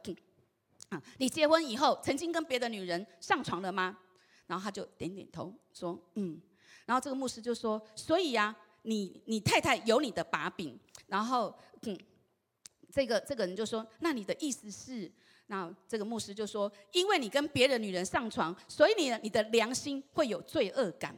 [0.89, 3.99] 啊，你结婚以后曾经跟别的女人上床了吗？
[4.47, 6.41] 然后他就点点头说，嗯。
[6.85, 10.79] 然后这个牧师就说，所以呀，你你太太有你的把柄。
[11.09, 11.53] 然后，
[11.83, 11.99] 嗯，
[12.93, 15.11] 这个这个人就说，那你的意思是？
[15.49, 21.16] 那这个牧师就说，因为你跟别的女人上床，所以你你的良心会有罪恶感。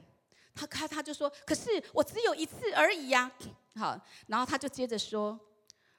[0.54, 3.30] 他他他就说，可是我只有一次而已呀。
[3.74, 5.38] 好，然后他就接着说，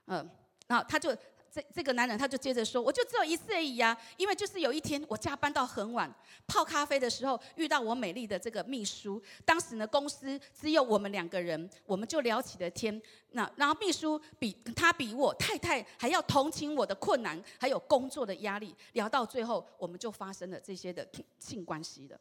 [0.05, 0.27] 嗯，
[0.65, 1.15] 然后他就。
[1.51, 6.13] 这这个男人他就接着说，我就只有一次而已呀，因为就是有一天我加班到很晚，
[6.47, 13.01] 泡咖啡的时候遇到我美丽的这个秘书，当时呢公司只有我们两个人，我们就聊起了天。
[13.31, 22.19] 那然后秘书比他比我太太还要同情我的困难，还有工作的压力，聊到最后我们就发生了这些的性关系了。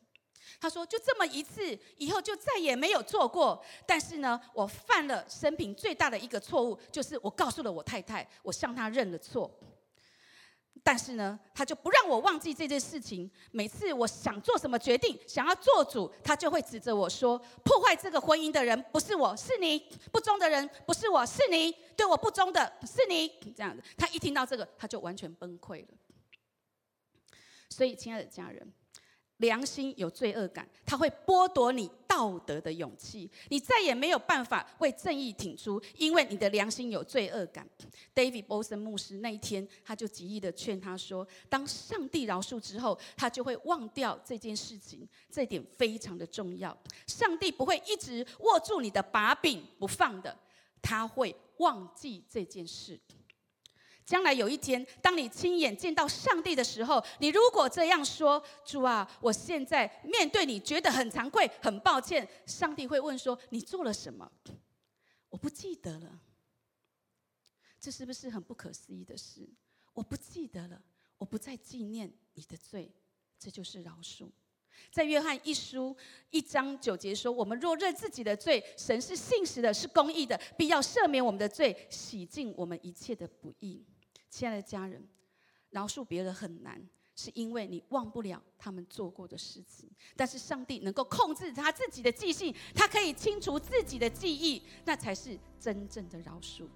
[0.61, 3.63] 他说：“就这么一次，以后就再也没有做过。
[3.87, 9.51] 但是呢，我犯了生平最大的一个错误，就是我告诉了我太太，我向她认了错。
[10.83, 13.31] 但是呢，他就不让我忘记这件事情。
[13.51, 19.79] 每次我想做什么决定，想要做主，他就会指着我说：破坏这个婚姻的人不是我，是你；
[20.11, 23.29] 不忠的人不是我，是你；对我不忠的是你。
[23.55, 25.89] 这样子，他一听到这个，他就完全崩溃了。
[27.69, 28.73] 所以，亲爱的家人。”
[29.39, 37.69] 良心有罪恶感，他会剥夺你道德的勇气，你再也没有办法为正义挺出，因为你的良心有罪恶感。
[38.15, 46.77] David b o s o n 牧师那一天，他就极力的劝他说：“当上帝饶恕之后，他就会忘掉这件事情，这点非常的重要。
[47.07, 50.37] 上帝不会一直握住你的把柄不放的，
[50.83, 52.99] 他会忘记这件事。”
[54.09, 64.33] 将来有一天，当你亲眼见到上帝的时候，你如果这样说：“主啊，我现在面对你觉得很惭愧、很抱歉。”上帝会问说：“你做了什么？”
[65.29, 66.21] 我不记得了。
[67.79, 69.47] 这是不是很不可思议的事？
[69.93, 70.81] 我不记得了，
[71.19, 72.91] 我不再纪念你的罪，
[73.39, 74.31] 这就是饶恕。
[74.91, 75.95] 在约翰一书
[76.31, 83.85] 一章九节说：“我们若认自己的罪，神是信实的，是公义的，必要赦免我们的罪，洗净我们一切的不义。”
[84.31, 85.07] 亲爱的家人，
[85.71, 86.81] 饶恕别人很难，
[87.17, 89.91] 是因为你忘不了他们做过的事情。
[90.17, 96.67] 但是上帝能够控制他自己的记性，他可以清除自己的记忆，那才是真正的饶恕。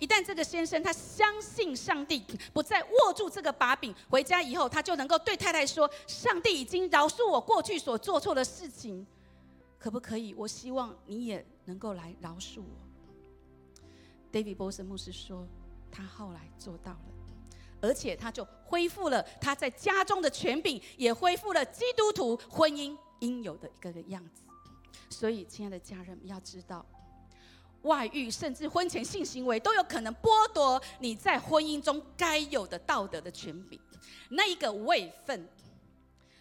[0.00, 9.06] 一旦这个先生他相信上帝，不再握住这个把柄，回家以后他就能够对太太说：“上帝已经饶恕我过去所做错的事情，
[9.78, 10.34] 可不可以？
[10.34, 13.84] 我希望你也能够来饶恕我。
[14.32, 15.46] ”David b o s o n 牧师说。
[15.90, 16.98] 他后来做到了，
[17.80, 24.42] 而且他就恢复了他在家中的权柄，也恢复了基督徒婚姻应有的一个个样子。
[25.08, 26.86] 所以，亲爱的家人们要知道，
[27.82, 33.80] 外遇甚至婚前性行为都有可能剥夺你在婚姻中该有的道德的权柄，
[34.30, 35.48] 那一个位分。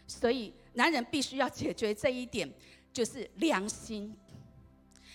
[0.05, 2.51] 所以，男人必须要解决这一点，
[2.93, 4.15] 就是良心。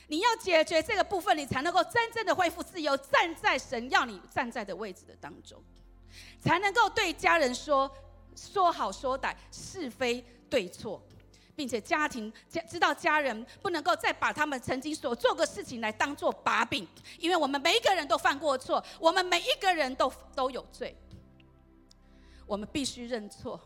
[0.08, 5.62] 你要解决这个部分，你才能够真正的恢复自由，站在神要你站在的位置的当中，
[6.40, 7.90] 才能够对家人说
[8.36, 11.02] 说好说歹，是非对错，
[11.56, 16.86] 并且家庭家知道家人不能够再把他们曾经所做的事情来当做把柄，
[17.18, 20.94] 因为我们每一个人都犯过错，我们每一个人都都有罪，
[22.46, 23.60] 我们必须认错。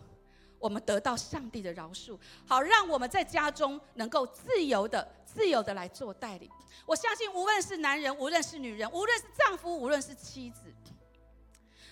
[0.59, 6.51] 我们得到上帝的饶恕，好让我们在家中能够自由的、自由的来做代理。
[6.85, 10.63] 我相信，无论是男人，无论是女人，无论是丈夫，无论是妻子，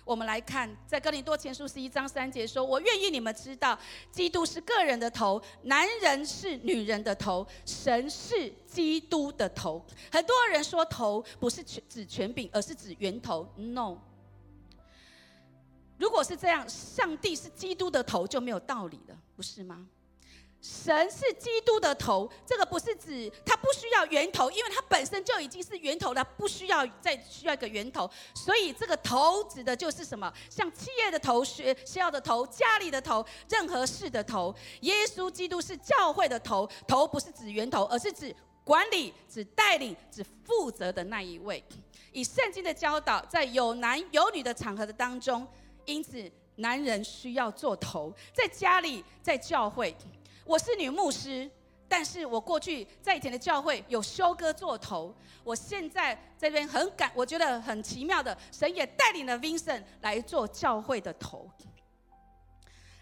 [0.05, 3.79] 我们来看，在哥林多前书十一章三节说：“我愿意你们知道，
[4.11, 13.47] 基督是个人的头，男人是女人的头，神是基督的头。”很多人说头不是指权柄，而是指源头。
[13.57, 13.99] No。
[15.99, 19.87] 如果是这样，上帝是基督的头就没有道理了，不是吗？
[20.63, 28.11] 神是基督的头，这个不是指他不需要源头，因为他本身就已经是源头了，不需要再需要一个源头。
[28.35, 30.33] 所以这个头指的就是什么？
[30.51, 34.53] 像企业的头、学校的头、家里的头、任何事的头。
[34.81, 38.35] 耶稣基督是教会的头，头不是指源头，而是指
[38.65, 41.63] 管理、指带领、指负责的那一位。
[42.11, 45.47] 以圣经的教导，在有男有女的场合的当中。
[45.87, 49.97] 因此，男人需要做头，在家里，在教会。
[50.45, 51.49] 我是女牧师，
[51.89, 55.15] 但是我过去在以前的教会有修哥做头。
[55.45, 61.49] 我现在这边很感，我觉得很奇妙的，神也带领了 Vincent 来做教会的头。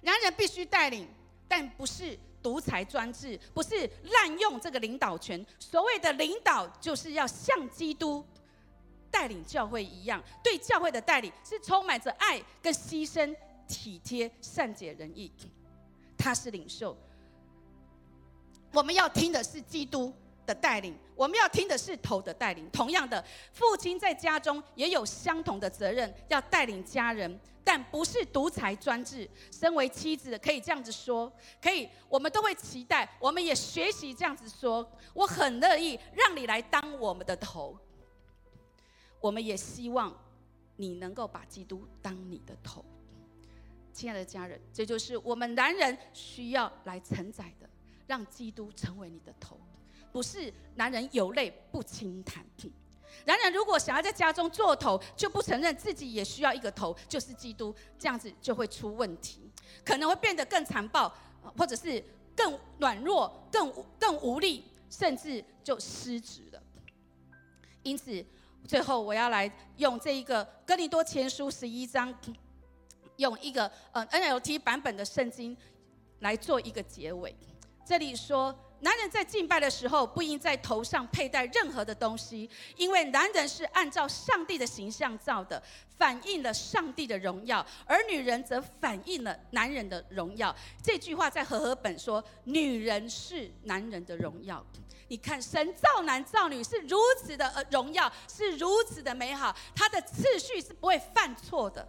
[0.03, 1.09] 男人必须带领，
[1.49, 5.45] 但不是独裁专制，不是滥用这个领导权。
[5.59, 8.23] 所谓的领导，就是要像基督。
[9.15, 13.33] 带领教会一样，对教会的带领是充满着爱跟牺牲、
[13.69, 15.31] 体贴、善解人意。
[16.19, 16.97] 他是领袖，
[18.73, 20.13] 我们要听的是基督
[20.45, 22.69] 的带领，我们要听的是头的带领。
[22.71, 29.29] 同样的，父亲在家中也有相同的责任，要带领家人，但不是独裁专制。
[29.53, 34.85] 身为妻子，可以这样子说，可以，我们都会期待，我们也学习这样子说。
[35.13, 37.79] 我很乐意让你来当我们的头。
[39.25, 40.15] 我们也希望
[40.77, 42.85] 你能够把基督当你的头，
[43.91, 47.67] 亲爱的家人，这就是我们男人需要来承载的，
[48.07, 49.59] 让基督成为你的头，
[50.13, 52.45] 不是男人有泪不轻弹。
[53.25, 59.51] 男人如果想要在家中做头，就不承认自己也需要一个头，就是基督，这样子就会出问题，
[59.83, 61.11] 可能会变得更残暴，
[61.57, 62.05] 或者是
[62.37, 66.63] 更软弱、更更无力，甚至就失职了。
[67.83, 68.25] 因此，
[68.67, 72.13] 最后我要来用这一个哥林多前书十一章，
[73.17, 75.57] 用一个呃 NLT 版本的圣经
[76.21, 77.35] 来做一个结尾。
[77.87, 78.55] 这里说。
[78.81, 85.63] 男人在敬拜的时候，不应在头上佩戴任何的东西，因为男人是按照上帝的形象造的，
[85.97, 90.55] 反映了上帝的荣耀；而女人则反映了男人的荣耀。
[90.83, 94.63] 这句话在和合本说：“女人是男人的荣耀。”
[95.09, 101.87] 你看，神造男造女是如此的呃荣耀，是如此的美好，他的次序是不会犯错的，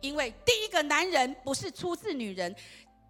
[0.00, 2.54] 因为第一个男人不是出自女人。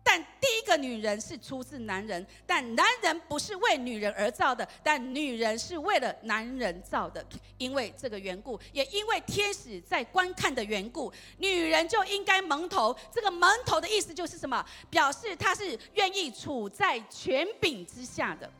[0.02, 7.24] 但第一个女人是出自男人，但男人不是为女人而造的，但女人是为了男人造的。
[7.58, 12.94] 因为这个缘故，也因为天使在观看的缘故，女人就应该蒙头。
[13.12, 14.64] 这个蒙头的意思就是什么？
[14.90, 18.50] 表示她是愿意处在权柄之下的。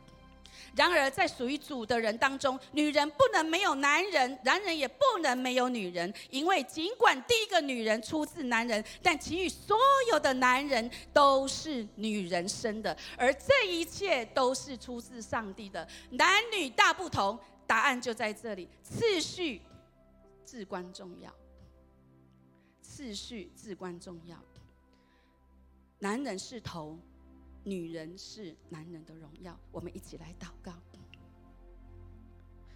[0.75, 6.11] 然而，在属于主的人当中，女人不能没有男人，男人也不能没有女人。
[6.31, 9.77] 因为尽管第一个女人出自男人，但其余所
[10.11, 15.87] 有的男人都是女人生的，而这一切都是出自上帝的。
[16.09, 19.61] 男女大不同，答案就在这里，次序
[20.43, 21.31] 至关重要。
[22.81, 24.35] 次序至关重要。
[25.99, 26.97] 男人是头。
[27.63, 30.73] 女人是男人的荣耀，我们一起来祷告。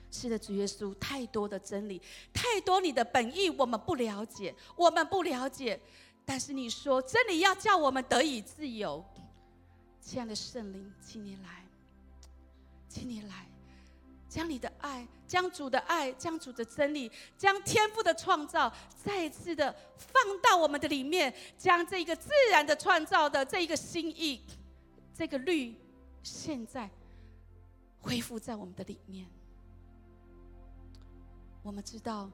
[0.10, 2.02] 是的，主耶稣，太多的真理，
[2.34, 5.80] 太多你的本意，我们不了解，我们不了解。
[6.26, 9.04] 但是你说真理要叫我们得以自由，
[10.02, 11.66] 亲爱的圣灵，请你来，
[12.90, 13.48] 请你来，
[14.28, 24.42] 将你的爱，将主的爱，将主的真理，将天赋的创造，再一次的放到我们的里面，将这个自然的创造的这一个心意。
[25.18, 25.76] 这个律
[26.22, 26.88] 现在
[28.00, 29.28] 恢复在我们的里面。
[31.64, 32.30] 我们知道，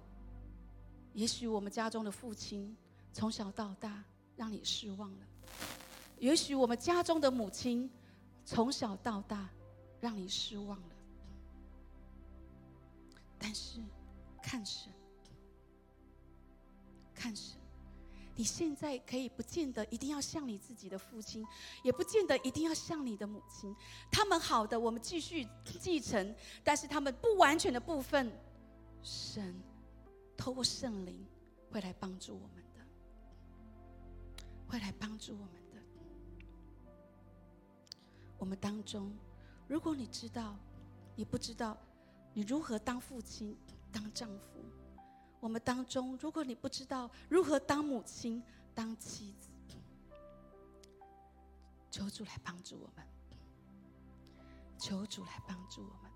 [1.14, 2.76] 也许我们家中的父亲
[3.14, 4.04] 从小到大
[4.36, 5.26] 让你失望了；
[6.20, 7.90] 也许我们家中的母亲
[8.44, 9.50] 从小到大
[10.02, 10.96] 让你失望了。
[13.40, 13.80] 但是，
[14.42, 14.92] 看神，
[17.16, 17.63] 看神。
[18.36, 21.46] 你现在可以不见得一定要像你自己的父亲，
[21.84, 23.76] 也不见得一定要像你的母亲。
[24.12, 25.48] 他们好的，我们继续
[25.80, 28.32] 继承；但是他们不完全的部分，
[29.04, 29.54] 神
[30.36, 31.24] 透过圣灵
[31.70, 32.80] 会来帮助我们的，
[34.68, 35.78] 会来帮助我们的。
[38.40, 39.16] 我们当中，
[39.68, 40.56] 如果你知道，
[41.16, 41.78] 你不知道
[42.34, 43.56] 你如何当父亲、
[43.92, 44.60] 当丈夫。
[45.44, 48.42] 我们当中，如果你不知道如何当母亲、
[48.74, 49.50] 当妻子，
[51.92, 53.06] 求主来帮助我们，
[54.80, 56.10] 求主来帮助我们，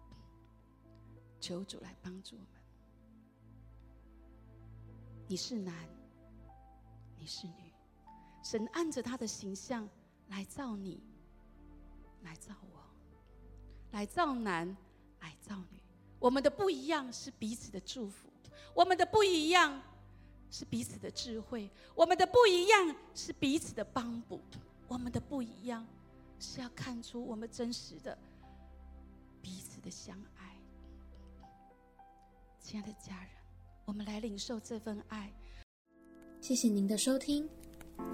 [1.41, 2.47] 求主来帮助我们。
[5.27, 5.75] 你是男，
[7.17, 7.73] 你是女，
[8.41, 9.89] 神按着他的形象
[10.29, 11.03] 来造你，
[12.23, 12.79] 来造我，
[13.91, 14.77] 来造男，
[15.19, 15.81] 来造女。
[16.17, 18.26] 我们的不一样是彼此的祝福。
[18.73, 19.81] 我们的不一样
[20.49, 24.39] 是彼此的智慧，我们的不一样是彼此的帮补，
[24.87, 25.85] 我们的不一样
[26.39, 28.17] 是要看出我们真实的
[29.41, 30.55] 彼此的相爱。
[32.59, 33.29] 亲爱的家人，
[33.85, 35.31] 我们来领受这份爱。
[36.39, 37.49] 谢谢您的收听，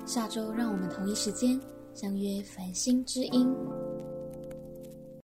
[0.06, 1.60] 下周让我们同一时间
[1.94, 3.83] 相约繁星之音。